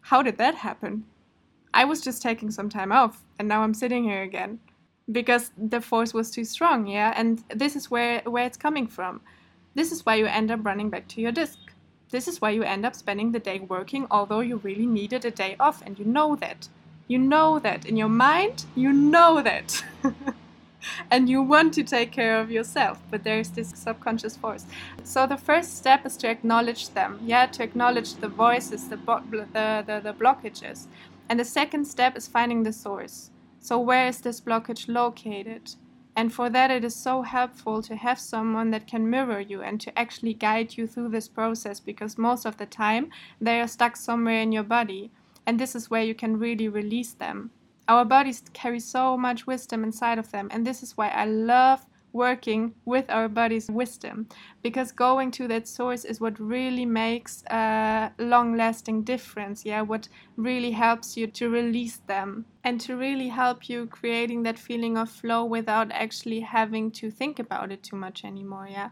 how 0.02 0.22
did 0.22 0.38
that 0.38 0.54
happen? 0.54 1.06
I 1.72 1.84
was 1.84 2.00
just 2.00 2.22
taking 2.22 2.52
some 2.52 2.68
time 2.68 2.92
off, 2.92 3.24
and 3.40 3.48
now 3.48 3.62
I'm 3.62 3.74
sitting 3.74 4.04
here 4.04 4.22
again 4.22 4.60
because 5.10 5.50
the 5.58 5.80
force 5.80 6.14
was 6.14 6.30
too 6.30 6.44
strong. 6.44 6.86
Yeah, 6.86 7.12
and 7.16 7.42
this 7.52 7.74
is 7.74 7.90
where, 7.90 8.20
where 8.26 8.46
it's 8.46 8.56
coming 8.56 8.86
from. 8.86 9.22
This 9.74 9.90
is 9.90 10.06
why 10.06 10.14
you 10.14 10.26
end 10.26 10.52
up 10.52 10.64
running 10.64 10.88
back 10.88 11.08
to 11.08 11.20
your 11.20 11.32
desk 11.32 11.58
this 12.10 12.28
is 12.28 12.40
why 12.40 12.50
you 12.50 12.62
end 12.62 12.86
up 12.86 12.94
spending 12.94 13.32
the 13.32 13.38
day 13.38 13.60
working, 13.60 14.06
although 14.10 14.40
you 14.40 14.56
really 14.58 14.86
needed 14.86 15.24
a 15.24 15.30
day 15.30 15.56
off, 15.58 15.82
and 15.84 15.98
you 15.98 16.04
know 16.04 16.36
that. 16.36 16.68
You 17.08 17.18
know 17.18 17.58
that. 17.58 17.84
In 17.84 17.96
your 17.96 18.08
mind, 18.08 18.64
you 18.74 18.92
know 18.92 19.42
that. 19.42 19.84
and 21.10 21.28
you 21.28 21.42
want 21.42 21.74
to 21.74 21.82
take 21.82 22.12
care 22.12 22.40
of 22.40 22.50
yourself, 22.50 23.00
but 23.10 23.24
there's 23.24 23.50
this 23.50 23.70
subconscious 23.70 24.36
force. 24.36 24.66
So 25.02 25.26
the 25.26 25.36
first 25.36 25.76
step 25.76 26.06
is 26.06 26.16
to 26.18 26.28
acknowledge 26.28 26.90
them, 26.90 27.18
yeah, 27.22 27.46
to 27.46 27.62
acknowledge 27.62 28.14
the 28.14 28.28
voices, 28.28 28.88
the, 28.88 28.96
the, 28.96 29.84
the, 29.86 30.00
the 30.02 30.14
blockages. 30.14 30.86
And 31.28 31.40
the 31.40 31.44
second 31.44 31.86
step 31.86 32.16
is 32.16 32.28
finding 32.28 32.62
the 32.62 32.72
source. 32.72 33.30
So, 33.60 33.78
where 33.78 34.08
is 34.08 34.20
this 34.20 34.42
blockage 34.42 34.88
located? 34.88 35.74
And 36.16 36.32
for 36.32 36.48
that, 36.50 36.70
it 36.70 36.84
is 36.84 36.94
so 36.94 37.22
helpful 37.22 37.82
to 37.82 37.96
have 37.96 38.20
someone 38.20 38.70
that 38.70 38.86
can 38.86 39.10
mirror 39.10 39.40
you 39.40 39.62
and 39.62 39.80
to 39.80 39.98
actually 39.98 40.34
guide 40.34 40.76
you 40.76 40.86
through 40.86 41.08
this 41.08 41.28
process 41.28 41.80
because 41.80 42.16
most 42.16 42.44
of 42.44 42.56
the 42.56 42.66
time 42.66 43.10
they 43.40 43.60
are 43.60 43.66
stuck 43.66 43.96
somewhere 43.96 44.40
in 44.40 44.52
your 44.52 44.62
body. 44.62 45.10
And 45.46 45.58
this 45.58 45.74
is 45.74 45.90
where 45.90 46.04
you 46.04 46.14
can 46.14 46.38
really 46.38 46.68
release 46.68 47.12
them. 47.12 47.50
Our 47.88 48.04
bodies 48.04 48.42
carry 48.52 48.80
so 48.80 49.16
much 49.16 49.46
wisdom 49.46 49.82
inside 49.82 50.18
of 50.18 50.30
them. 50.30 50.48
And 50.50 50.66
this 50.66 50.82
is 50.82 50.96
why 50.96 51.08
I 51.08 51.24
love 51.26 51.84
working 52.14 52.72
with 52.84 53.04
our 53.10 53.28
body's 53.28 53.68
wisdom 53.68 54.26
because 54.62 54.92
going 54.92 55.32
to 55.32 55.48
that 55.48 55.66
source 55.66 56.04
is 56.04 56.20
what 56.20 56.38
really 56.38 56.86
makes 56.86 57.42
a 57.50 58.10
long 58.18 58.56
lasting 58.56 59.02
difference 59.02 59.66
yeah 59.66 59.82
what 59.82 60.08
really 60.36 60.70
helps 60.70 61.16
you 61.16 61.26
to 61.26 61.50
release 61.50 61.96
them 62.06 62.44
and 62.62 62.80
to 62.80 62.96
really 62.96 63.28
help 63.28 63.68
you 63.68 63.86
creating 63.86 64.44
that 64.44 64.58
feeling 64.58 64.96
of 64.96 65.10
flow 65.10 65.44
without 65.44 65.90
actually 65.90 66.40
having 66.40 66.88
to 66.90 67.10
think 67.10 67.40
about 67.40 67.72
it 67.72 67.82
too 67.82 67.96
much 67.96 68.24
anymore 68.24 68.68
yeah. 68.70 68.90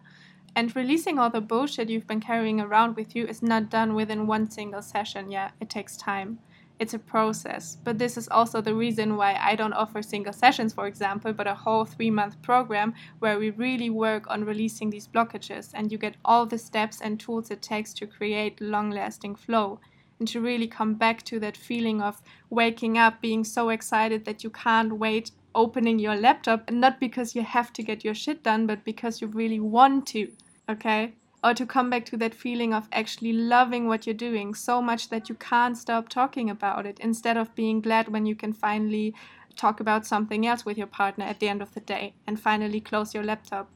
And 0.54 0.76
releasing 0.76 1.18
all 1.18 1.30
the 1.30 1.40
bullshit 1.40 1.88
you've 1.88 2.06
been 2.06 2.20
carrying 2.20 2.60
around 2.60 2.94
with 2.94 3.16
you 3.16 3.26
is 3.26 3.42
not 3.42 3.70
done 3.70 3.94
within 3.94 4.26
one 4.26 4.50
single 4.50 4.82
session 4.82 5.30
yeah 5.30 5.52
it 5.60 5.70
takes 5.70 5.96
time 5.96 6.40
it's 6.82 6.94
a 6.94 6.98
process. 6.98 7.78
But 7.84 7.98
this 7.98 8.16
is 8.16 8.28
also 8.28 8.60
the 8.60 8.74
reason 8.74 9.16
why 9.16 9.38
I 9.40 9.54
don't 9.54 9.72
offer 9.72 10.02
single 10.02 10.32
sessions, 10.32 10.74
for 10.74 10.88
example, 10.88 11.32
but 11.32 11.46
a 11.46 11.54
whole 11.54 11.84
three 11.84 12.10
month 12.10 12.42
program 12.42 12.92
where 13.20 13.38
we 13.38 13.50
really 13.50 13.88
work 13.88 14.24
on 14.28 14.44
releasing 14.44 14.90
these 14.90 15.06
blockages 15.06 15.70
and 15.74 15.92
you 15.92 15.96
get 15.96 16.16
all 16.24 16.44
the 16.44 16.58
steps 16.58 17.00
and 17.00 17.20
tools 17.20 17.52
it 17.52 17.62
takes 17.62 17.94
to 17.94 18.06
create 18.06 18.60
long 18.60 18.90
lasting 18.90 19.36
flow 19.36 19.78
and 20.18 20.26
to 20.26 20.40
really 20.40 20.66
come 20.66 20.94
back 20.94 21.22
to 21.22 21.38
that 21.38 21.56
feeling 21.56 22.02
of 22.02 22.20
waking 22.50 22.98
up, 22.98 23.20
being 23.20 23.44
so 23.44 23.68
excited 23.68 24.24
that 24.24 24.42
you 24.42 24.50
can't 24.50 24.98
wait 24.98 25.30
opening 25.54 26.00
your 26.00 26.16
laptop, 26.16 26.64
and 26.66 26.80
not 26.80 26.98
because 26.98 27.36
you 27.36 27.42
have 27.42 27.72
to 27.74 27.82
get 27.82 28.04
your 28.04 28.14
shit 28.14 28.42
done, 28.42 28.66
but 28.66 28.84
because 28.84 29.20
you 29.20 29.28
really 29.28 29.60
want 29.60 30.06
to. 30.06 30.32
Okay? 30.68 31.12
Or 31.44 31.54
to 31.54 31.66
come 31.66 31.90
back 31.90 32.04
to 32.06 32.16
that 32.16 32.34
feeling 32.34 32.72
of 32.72 32.88
actually 32.92 33.32
loving 33.32 33.88
what 33.88 34.06
you're 34.06 34.14
doing 34.14 34.54
so 34.54 34.80
much 34.80 35.08
that 35.08 35.28
you 35.28 35.34
can't 35.34 35.76
stop 35.76 36.08
talking 36.08 36.48
about 36.48 36.86
it 36.86 36.98
instead 37.00 37.36
of 37.36 37.54
being 37.54 37.80
glad 37.80 38.08
when 38.08 38.26
you 38.26 38.36
can 38.36 38.52
finally 38.52 39.14
talk 39.56 39.80
about 39.80 40.06
something 40.06 40.46
else 40.46 40.64
with 40.64 40.78
your 40.78 40.86
partner 40.86 41.24
at 41.24 41.40
the 41.40 41.48
end 41.48 41.60
of 41.60 41.74
the 41.74 41.80
day 41.80 42.14
and 42.26 42.40
finally 42.40 42.80
close 42.80 43.12
your 43.12 43.24
laptop 43.24 43.70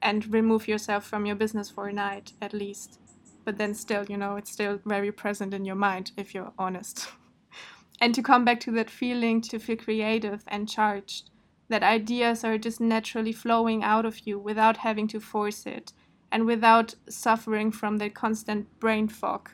and 0.00 0.32
remove 0.32 0.68
yourself 0.68 1.04
from 1.04 1.26
your 1.26 1.36
business 1.36 1.68
for 1.68 1.88
a 1.88 1.92
night 1.92 2.32
at 2.40 2.52
least. 2.52 3.00
But 3.44 3.58
then 3.58 3.74
still, 3.74 4.04
you 4.04 4.16
know, 4.16 4.36
it's 4.36 4.52
still 4.52 4.80
very 4.84 5.12
present 5.12 5.52
in 5.52 5.64
your 5.64 5.76
mind 5.76 6.12
if 6.16 6.34
you're 6.34 6.52
honest. 6.58 7.08
and 8.00 8.14
to 8.14 8.22
come 8.22 8.44
back 8.44 8.60
to 8.60 8.70
that 8.72 8.90
feeling 8.90 9.40
to 9.42 9.58
feel 9.58 9.76
creative 9.76 10.44
and 10.46 10.68
charged, 10.68 11.30
that 11.68 11.82
ideas 11.82 12.44
are 12.44 12.58
just 12.58 12.80
naturally 12.80 13.32
flowing 13.32 13.82
out 13.82 14.06
of 14.06 14.26
you 14.26 14.38
without 14.38 14.78
having 14.78 15.06
to 15.08 15.20
force 15.20 15.66
it 15.66 15.92
and 16.32 16.46
without 16.46 16.94
suffering 17.08 17.72
from 17.72 17.98
that 17.98 18.14
constant 18.14 18.68
brain 18.80 19.08
fog 19.08 19.50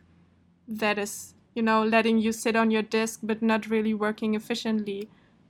that 0.69 0.99
is, 0.99 1.35
you 1.55 1.63
know, 1.63 1.83
letting 1.85 2.19
you 2.19 2.33
sit 2.33 2.57
on 2.57 2.71
your 2.71 2.83
desk 2.83 3.21
but 3.23 3.43
not 3.43 3.69
really 3.69 3.95
working 3.95 4.35
efficiently 4.35 5.09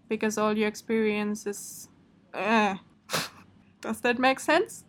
because 0.09 0.39
all 0.39 0.57
your 0.57 0.69
experience 0.69 1.47
is. 1.47 1.89
Uh. 2.35 2.77
Does 3.81 4.01
that 4.03 4.19
make 4.19 4.41
sense? 4.41 4.85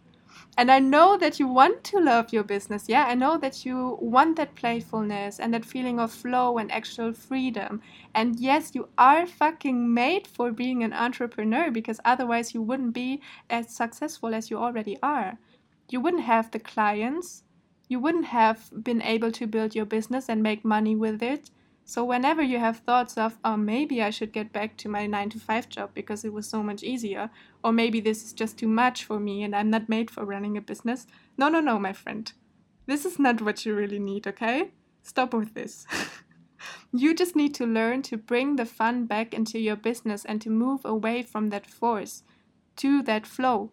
And 0.58 0.72
I 0.72 0.80
know 0.80 1.18
that 1.18 1.40
you 1.40 1.48
want 1.48 1.84
to 1.86 2.00
love 2.00 2.34
your 2.34 2.44
business. 2.44 2.86
Yeah, 2.90 3.06
I 3.06 3.16
know 3.16 3.38
that 3.38 3.66
you 3.66 3.98
want 4.02 4.38
that 4.38 4.56
playfulness 4.56 5.40
and 5.40 5.54
that 5.54 5.66
feeling 5.66 6.00
of 6.00 6.12
flow 6.12 6.58
and 6.58 6.72
actual 6.72 7.14
freedom. 7.14 7.82
And 8.16 8.40
yes, 8.40 8.72
you 8.76 8.90
are 8.98 9.28
fucking 9.28 9.94
made 9.94 10.28
for 10.28 10.52
being 10.52 10.84
an 10.84 10.94
entrepreneur 10.94 11.72
because 11.72 12.00
otherwise 12.06 12.54
you 12.54 12.62
wouldn't 12.62 12.94
be 12.94 13.22
as 13.50 13.70
successful 13.76 14.34
as 14.36 14.50
you 14.52 14.58
already 14.58 14.98
are. 15.04 15.38
You 15.90 16.02
wouldn't 16.02 16.24
have 16.24 16.52
the 16.52 16.60
clients. 16.60 17.44
You 17.88 18.00
wouldn't 18.00 18.26
have 18.26 18.70
been 18.84 19.02
able 19.02 19.32
to 19.32 19.48
build 19.48 19.76
your 19.76 19.86
business 19.86 20.28
and 20.28 20.44
make 20.44 20.66
money 20.66 20.96
with 20.96 21.24
it. 21.24 21.50
So, 21.86 22.04
whenever 22.04 22.42
you 22.42 22.60
have 22.60 22.80
thoughts 22.80 23.18
of, 23.18 23.38
oh, 23.46 23.56
maybe 23.56 24.04
I 24.04 24.10
should 24.10 24.34
get 24.34 24.52
back 24.52 24.76
to 24.78 24.90
my 24.90 25.08
nine 25.08 25.30
to 25.30 25.40
five 25.40 25.70
job 25.70 25.92
because 25.94 26.26
it 26.26 26.34
was 26.34 26.46
so 26.46 26.62
much 26.62 26.84
easier, 26.84 27.30
or 27.64 27.72
maybe 27.72 28.02
this 28.02 28.26
is 28.26 28.34
just 28.34 28.58
too 28.58 28.68
much 28.68 29.06
for 29.06 29.22
me 29.22 29.42
and 29.42 29.56
I'm 29.56 29.70
not 29.70 29.88
made 29.88 30.12
for 30.12 30.26
running 30.26 30.58
a 30.58 30.62
business. 30.62 31.08
No, 31.38 31.48
no, 31.48 31.62
no, 31.62 31.80
my 31.80 31.94
friend. 31.94 32.30
This 32.88 33.06
is 33.06 33.18
not 33.20 33.42
what 33.42 33.66
you 33.66 33.74
really 33.74 34.00
need, 34.00 34.28
okay? 34.28 34.72
Stop 35.02 35.34
with 35.34 35.54
this. 35.54 35.86
you 36.92 37.16
just 37.16 37.38
need 37.38 37.54
to 37.56 37.66
learn 37.66 38.02
to 38.04 38.18
bring 38.18 38.58
the 38.58 38.66
fun 38.66 39.06
back 39.06 39.34
into 39.34 39.58
your 39.58 39.78
business 39.78 40.26
and 40.26 40.42
to 40.42 40.50
move 40.50 40.84
away 40.84 41.24
from 41.24 41.50
that 41.52 41.66
force 41.66 42.24
to 42.78 43.02
that 43.04 43.26
flow. 43.26 43.72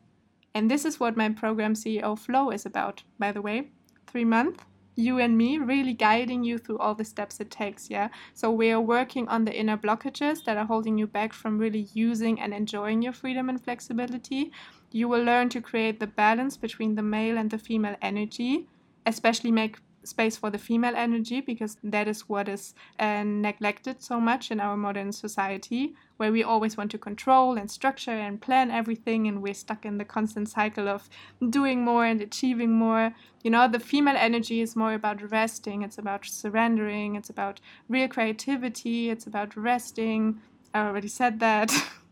And 0.55 0.71
this 0.71 0.85
is 0.85 1.01
what 1.01 1.17
my 1.17 1.29
program 1.31 1.75
CEO 1.75 2.19
Flow 2.19 2.51
is 2.51 2.65
about, 2.65 3.03
by 3.19 3.33
the 3.33 3.43
way. 3.43 3.71
Three 4.07 4.25
months 4.25 4.65
you 4.97 5.19
and 5.19 5.37
me 5.37 5.59
really 5.59 5.93
guiding 5.93 6.45
you 6.45 6.57
through 6.57 6.79
all 6.79 6.95
the 6.95 7.05
steps 7.05 7.41
it 7.41 7.51
takes 7.51 7.91
yeah? 7.91 8.09
So 8.33 8.53
we 8.53 8.71
are 8.71 8.81
working 8.81 9.27
on 9.27 9.45
the 9.45 9.53
inner 9.53 9.77
blockages 9.77 10.45
that 10.45 10.57
are 10.57 10.67
holding 10.67 10.97
you 10.97 11.09
back 11.09 11.33
from 11.33 11.59
really 11.59 11.89
using 11.95 12.41
and 12.41 12.55
enjoying 12.55 13.03
your 13.03 13.13
freedom 13.13 13.49
and 13.49 13.61
flexibility. 13.61 14.53
You 14.93 15.09
will 15.09 15.25
learn 15.25 15.49
to 15.49 15.61
create 15.61 15.99
the 15.99 16.07
balance 16.07 16.57
between 16.57 16.95
the 16.95 17.03
male 17.03 17.39
and 17.39 17.51
the 17.51 17.59
female 17.59 17.97
energy 18.03 18.69
especially 19.07 19.51
make 19.51 19.79
space 20.05 20.37
for 20.37 20.51
the 20.51 20.59
female 20.59 20.95
energy 20.97 21.41
because 21.41 21.77
that 21.83 22.07
is 22.07 22.29
what 22.29 22.49
is 22.49 22.75
uh, 22.99 23.23
neglected 23.25 24.03
so 24.03 24.21
much 24.21 24.51
in 24.51 24.61
our 24.61 24.77
modern 24.77 25.11
society 25.11 25.95
where 26.17 26.33
we 26.33 26.43
always 26.43 26.77
want 26.77 26.91
to 26.93 26.99
control 26.99 27.57
and 27.59 27.71
structure 27.71 28.13
and 28.13 28.41
plan 28.41 28.71
everything 28.71 29.27
and 29.27 29.43
we're 29.43 29.55
stuck 29.55 29.85
in 29.85 29.99
the 29.99 30.05
constant 30.05 30.49
cycle 30.49 30.89
of 30.89 31.09
doing 31.51 31.85
more 31.85 32.05
and 32.05 32.21
achieving 32.21 32.73
more. 32.73 33.15
You 33.43 33.51
know 33.51 33.69
the 33.69 33.81
female 33.81 34.17
energy 34.17 34.61
is 34.61 34.77
more 34.77 34.95
about 34.95 35.31
resting. 35.31 35.83
It's 35.83 35.99
about 35.99 36.25
surrendering. 36.25 37.17
It's 37.17 37.31
about 37.31 37.61
real 37.89 38.09
creativity. 38.09 39.11
It's 39.11 39.27
about 39.27 39.57
resting. 39.57 40.41
I 40.73 40.87
already 40.87 41.09
said 41.09 41.41
that. 41.41 41.73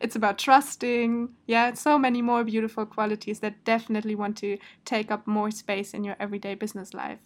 It's 0.00 0.16
about 0.16 0.38
trusting. 0.38 1.30
Yeah, 1.46 1.74
so 1.74 1.98
many 1.98 2.22
more 2.22 2.44
beautiful 2.44 2.84
qualities 2.86 3.40
that 3.40 3.64
definitely 3.64 4.14
want 4.14 4.36
to 4.38 4.58
take 4.84 5.10
up 5.10 5.26
more 5.26 5.50
space 5.50 5.94
in 5.94 6.04
your 6.04 6.16
everyday 6.18 6.54
business 6.54 6.92
life. 6.92 7.18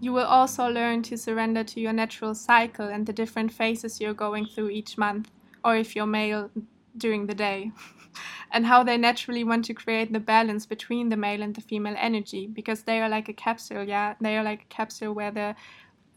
You 0.00 0.12
will 0.12 0.24
also 0.24 0.66
learn 0.66 1.02
to 1.04 1.18
surrender 1.18 1.62
to 1.64 1.80
your 1.80 1.92
natural 1.92 2.34
cycle 2.34 2.88
and 2.88 3.06
the 3.06 3.12
different 3.12 3.52
phases 3.52 4.00
you're 4.00 4.14
going 4.14 4.46
through 4.46 4.70
each 4.70 4.96
month, 4.96 5.30
or 5.64 5.76
if 5.76 5.96
you're 5.96 6.06
male, 6.06 6.50
during 6.96 7.26
the 7.26 7.34
day. 7.34 7.72
and 8.52 8.66
how 8.66 8.82
they 8.82 8.96
naturally 8.96 9.44
want 9.44 9.64
to 9.64 9.74
create 9.74 10.12
the 10.12 10.20
balance 10.20 10.66
between 10.66 11.08
the 11.08 11.16
male 11.16 11.42
and 11.42 11.54
the 11.54 11.60
female 11.60 11.94
energy 11.96 12.48
because 12.48 12.82
they 12.82 13.00
are 13.00 13.08
like 13.08 13.28
a 13.28 13.32
capsule 13.32 13.84
yeah 13.84 14.14
they 14.20 14.36
are 14.36 14.42
like 14.42 14.62
a 14.62 14.74
capsule 14.74 15.14
where 15.14 15.30
the 15.30 15.54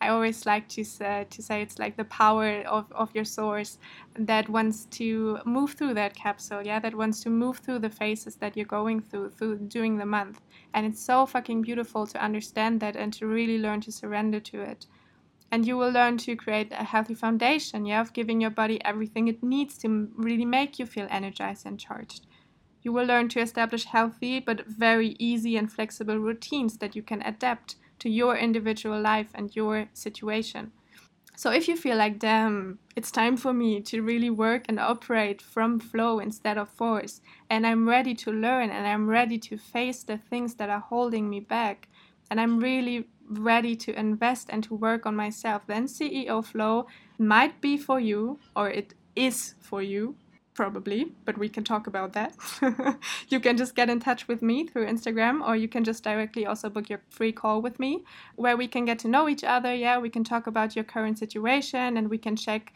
I 0.04 0.10
always 0.10 0.46
like 0.46 0.68
to 0.70 0.84
say, 0.84 1.22
uh, 1.22 1.24
to 1.30 1.42
say 1.42 1.62
it's 1.62 1.80
like 1.80 1.96
the 1.96 2.04
power 2.04 2.62
of, 2.68 2.92
of 2.92 3.16
your 3.16 3.24
source 3.24 3.78
that 4.20 4.50
wants 4.50 4.84
to 5.00 5.40
move 5.46 5.76
through 5.76 5.94
that 5.94 6.14
capsule, 6.14 6.62
yeah, 6.62 6.80
that 6.80 6.94
wants 6.94 7.22
to 7.22 7.30
move 7.30 7.60
through 7.60 7.80
the 7.80 7.90
phases 7.90 8.36
that 8.36 8.58
you're 8.58 8.66
going 8.66 9.00
through 9.00 9.30
through 9.30 9.60
during 9.60 9.96
the 9.96 10.06
month. 10.06 10.42
And 10.74 10.86
it's 10.86 11.00
so 11.00 11.26
fucking 11.26 11.62
beautiful 11.62 12.06
to 12.08 12.22
understand 12.22 12.82
that 12.82 12.98
and 12.98 13.14
to 13.14 13.28
really 13.28 13.58
learn 13.58 13.80
to 13.80 13.94
surrender 13.94 14.42
to 14.42 14.62
it. 14.62 14.88
And 15.54 15.68
you 15.68 15.78
will 15.78 15.92
learn 15.92 16.18
to 16.26 16.36
create 16.36 16.72
a 16.72 16.84
healthy 16.84 17.14
foundation, 17.14 17.86
yeah, 17.86 18.02
of 18.02 18.12
giving 18.12 18.42
your 18.42 18.50
body 18.50 18.84
everything 18.84 19.28
it 19.28 19.44
needs 19.44 19.78
to 19.78 20.10
really 20.16 20.46
make 20.46 20.80
you 20.80 20.88
feel 20.88 21.06
energized 21.12 21.68
and 21.68 21.80
charged. 21.80 22.26
You 22.82 22.92
will 22.92 23.06
learn 23.06 23.30
to 23.30 23.40
establish 23.40 23.86
healthy 23.86 24.40
but 24.40 24.66
very 24.66 25.16
easy 25.20 25.56
and 25.56 25.72
flexible 25.72 26.18
routines 26.18 26.80
that 26.80 26.96
you 26.96 27.04
can 27.04 27.22
adapt 27.22 27.76
to 28.00 28.10
your 28.10 28.36
individual 28.36 29.00
life 29.00 29.30
and 29.36 29.56
your 29.56 29.90
situation. 29.94 30.72
So 31.36 31.52
if 31.52 31.68
you 31.68 31.78
feel 31.78 31.98
like, 31.98 32.18
damn, 32.18 32.80
it's 32.96 33.12
time 33.12 33.38
for 33.38 33.54
me 33.54 33.80
to 33.82 34.02
really 34.02 34.32
work 34.32 34.66
and 34.68 34.80
operate 34.80 35.40
from 35.40 35.80
flow 35.80 36.18
instead 36.18 36.58
of 36.58 36.68
force, 36.70 37.22
and 37.52 37.68
I'm 37.68 37.88
ready 37.88 38.16
to 38.16 38.32
learn 38.32 38.72
and 38.72 38.88
I'm 38.88 39.08
ready 39.08 39.38
to 39.38 39.58
face 39.58 40.02
the 40.02 40.18
things 40.18 40.56
that 40.56 40.72
are 40.72 40.80
holding 40.80 41.30
me 41.30 41.42
back, 41.42 41.90
and 42.32 42.42
I'm 42.42 42.58
really 42.58 43.08
ready 43.30 43.76
to 43.76 43.98
invest 43.98 44.48
and 44.50 44.64
to 44.64 44.76
work 44.76 45.06
on 45.06 45.16
myself, 45.16 45.64
then 45.68 45.88
CEO 45.88 46.44
Flow 46.44 46.88
might 47.18 47.62
be 47.62 47.78
for 47.78 48.00
you, 48.00 48.40
or 48.56 48.70
it 48.70 48.94
is 49.16 49.56
for 49.60 49.82
you 49.82 50.16
probably, 50.54 51.12
but 51.26 51.38
we 51.38 51.50
can 51.50 51.64
talk 51.64 51.88
about 51.88 52.14
that. 52.14 52.36
you 53.30 53.40
can 53.40 53.58
just 53.58 53.76
get 53.76 53.90
in 53.90 54.00
touch 54.00 54.28
with 54.28 54.42
me 54.42 54.68
through 54.68 54.86
Instagram, 54.86 55.46
or 55.46 55.56
you 55.56 55.68
can 55.68 55.84
just 55.84 56.04
directly 56.04 56.46
also 56.46 56.70
book 56.70 56.90
your 56.90 57.02
free 57.10 57.32
call 57.32 57.62
with 57.62 57.80
me 57.80 58.04
where 58.36 58.56
we 58.56 58.68
can 58.68 58.86
get 58.86 59.00
to 59.00 59.08
know 59.08 59.28
each 59.28 59.44
other. 59.44 59.74
Yeah, 59.74 59.98
we 59.98 60.10
can 60.10 60.24
talk 60.24 60.46
about 60.46 60.76
your 60.76 60.86
current 60.86 61.18
situation 61.18 61.98
and 61.98 62.10
we 62.10 62.18
can 62.18 62.36
check 62.36 62.74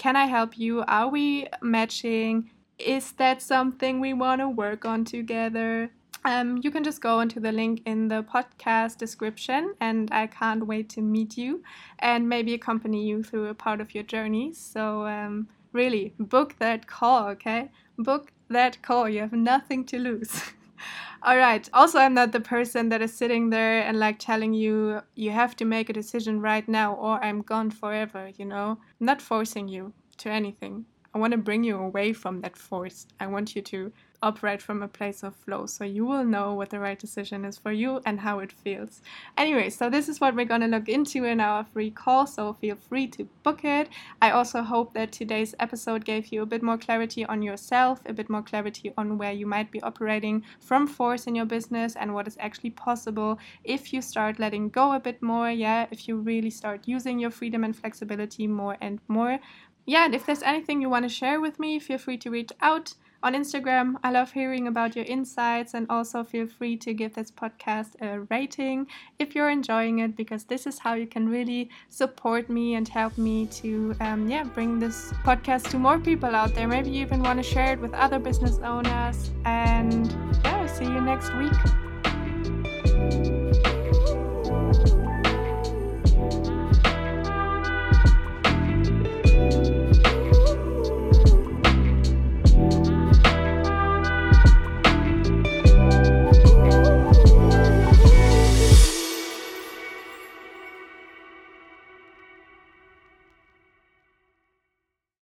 can 0.00 0.16
I 0.16 0.24
help 0.24 0.58
you? 0.58 0.82
Are 0.88 1.08
we 1.08 1.46
matching? 1.60 2.50
Is 2.78 3.12
that 3.18 3.42
something 3.42 4.00
we 4.00 4.14
want 4.14 4.40
to 4.40 4.48
work 4.48 4.86
on 4.86 5.04
together? 5.04 5.90
Um, 6.24 6.60
you 6.62 6.70
can 6.70 6.84
just 6.84 7.00
go 7.00 7.20
into 7.20 7.40
the 7.40 7.52
link 7.52 7.82
in 7.86 8.08
the 8.08 8.22
podcast 8.22 8.98
description, 8.98 9.74
and 9.80 10.12
I 10.12 10.26
can't 10.26 10.66
wait 10.66 10.88
to 10.90 11.00
meet 11.00 11.38
you 11.38 11.62
and 11.98 12.28
maybe 12.28 12.54
accompany 12.54 13.06
you 13.06 13.22
through 13.22 13.46
a 13.46 13.54
part 13.54 13.80
of 13.80 13.94
your 13.94 14.04
journey. 14.04 14.52
So, 14.52 15.06
um, 15.06 15.48
Really, 15.72 16.14
book 16.18 16.56
that 16.58 16.88
call, 16.88 17.28
okay? 17.28 17.70
Book 17.96 18.32
that 18.48 18.82
call. 18.82 19.08
You 19.08 19.20
have 19.20 19.32
nothing 19.32 19.84
to 19.86 19.98
lose. 19.98 20.42
All 21.22 21.36
right. 21.36 21.68
Also, 21.72 21.98
I'm 22.00 22.14
not 22.14 22.32
the 22.32 22.40
person 22.40 22.88
that 22.88 23.02
is 23.02 23.14
sitting 23.14 23.50
there 23.50 23.82
and 23.82 23.98
like 23.98 24.18
telling 24.18 24.52
you 24.52 25.00
you 25.14 25.30
have 25.30 25.54
to 25.56 25.64
make 25.64 25.88
a 25.88 25.92
decision 25.92 26.40
right 26.40 26.66
now 26.68 26.94
or 26.94 27.22
I'm 27.22 27.42
gone 27.42 27.70
forever, 27.70 28.30
you 28.36 28.46
know? 28.46 28.78
I'm 29.00 29.06
not 29.06 29.22
forcing 29.22 29.68
you 29.68 29.92
to 30.18 30.30
anything. 30.30 30.86
I 31.14 31.18
want 31.18 31.32
to 31.32 31.38
bring 31.38 31.62
you 31.62 31.76
away 31.76 32.12
from 32.14 32.40
that 32.40 32.56
force. 32.56 33.06
I 33.20 33.28
want 33.28 33.54
you 33.54 33.62
to 33.62 33.92
operate 34.22 34.60
from 34.60 34.82
a 34.82 34.88
place 34.88 35.22
of 35.22 35.34
flow 35.34 35.66
so 35.66 35.84
you 35.84 36.04
will 36.04 36.24
know 36.24 36.52
what 36.54 36.70
the 36.70 36.78
right 36.78 36.98
decision 36.98 37.44
is 37.44 37.58
for 37.58 37.72
you 37.72 38.00
and 38.04 38.20
how 38.20 38.38
it 38.38 38.52
feels. 38.52 39.02
Anyway, 39.36 39.70
so 39.70 39.88
this 39.88 40.08
is 40.08 40.20
what 40.20 40.34
we're 40.34 40.44
going 40.44 40.60
to 40.60 40.66
look 40.66 40.88
into 40.88 41.24
in 41.24 41.40
our 41.40 41.64
free 41.64 41.90
call, 41.90 42.26
so 42.26 42.52
feel 42.54 42.76
free 42.76 43.06
to 43.06 43.24
book 43.42 43.64
it. 43.64 43.88
I 44.20 44.30
also 44.30 44.62
hope 44.62 44.94
that 44.94 45.12
today's 45.12 45.54
episode 45.58 46.04
gave 46.04 46.32
you 46.32 46.42
a 46.42 46.46
bit 46.46 46.62
more 46.62 46.78
clarity 46.78 47.24
on 47.24 47.42
yourself, 47.42 48.00
a 48.06 48.12
bit 48.12 48.28
more 48.28 48.42
clarity 48.42 48.92
on 48.96 49.18
where 49.18 49.32
you 49.32 49.46
might 49.46 49.70
be 49.70 49.82
operating 49.82 50.44
from 50.60 50.86
force 50.86 51.26
in 51.26 51.34
your 51.34 51.46
business 51.46 51.96
and 51.96 52.14
what 52.14 52.26
is 52.26 52.36
actually 52.40 52.70
possible 52.70 53.38
if 53.64 53.92
you 53.92 54.02
start 54.02 54.38
letting 54.38 54.68
go 54.68 54.92
a 54.92 55.00
bit 55.00 55.22
more. 55.22 55.50
Yeah, 55.50 55.86
if 55.90 56.08
you 56.08 56.16
really 56.16 56.50
start 56.50 56.82
using 56.86 57.18
your 57.18 57.30
freedom 57.30 57.64
and 57.64 57.74
flexibility 57.74 58.46
more 58.46 58.76
and 58.80 59.00
more. 59.08 59.38
Yeah, 59.86 60.04
and 60.04 60.14
if 60.14 60.26
there's 60.26 60.42
anything 60.42 60.80
you 60.80 60.90
want 60.90 61.04
to 61.04 61.08
share 61.08 61.40
with 61.40 61.58
me, 61.58 61.78
feel 61.78 61.98
free 61.98 62.18
to 62.18 62.30
reach 62.30 62.52
out 62.60 62.94
on 63.22 63.34
Instagram. 63.34 63.96
I 64.02 64.10
love 64.10 64.32
hearing 64.32 64.68
about 64.68 64.96
your 64.96 65.04
insights 65.04 65.74
and 65.74 65.86
also 65.90 66.24
feel 66.24 66.46
free 66.46 66.76
to 66.78 66.94
give 66.94 67.14
this 67.14 67.30
podcast 67.30 68.00
a 68.00 68.20
rating 68.30 68.86
if 69.18 69.34
you're 69.34 69.50
enjoying 69.50 69.98
it 70.00 70.16
because 70.16 70.44
this 70.44 70.66
is 70.66 70.78
how 70.78 70.94
you 70.94 71.06
can 71.06 71.28
really 71.28 71.70
support 71.88 72.48
me 72.48 72.74
and 72.74 72.88
help 72.88 73.16
me 73.18 73.46
to 73.46 73.94
um, 74.00 74.28
yeah 74.28 74.44
bring 74.44 74.78
this 74.78 75.12
podcast 75.24 75.70
to 75.70 75.78
more 75.78 75.98
people 75.98 76.34
out 76.34 76.54
there. 76.54 76.68
Maybe 76.68 76.90
you 76.90 77.02
even 77.02 77.22
want 77.22 77.38
to 77.38 77.42
share 77.42 77.72
it 77.72 77.80
with 77.80 77.92
other 77.94 78.18
business 78.18 78.58
owners. 78.58 79.30
And 79.44 80.10
yeah, 80.44 80.66
see 80.66 80.84
you 80.84 81.00
next 81.00 81.34
week. 81.36 81.89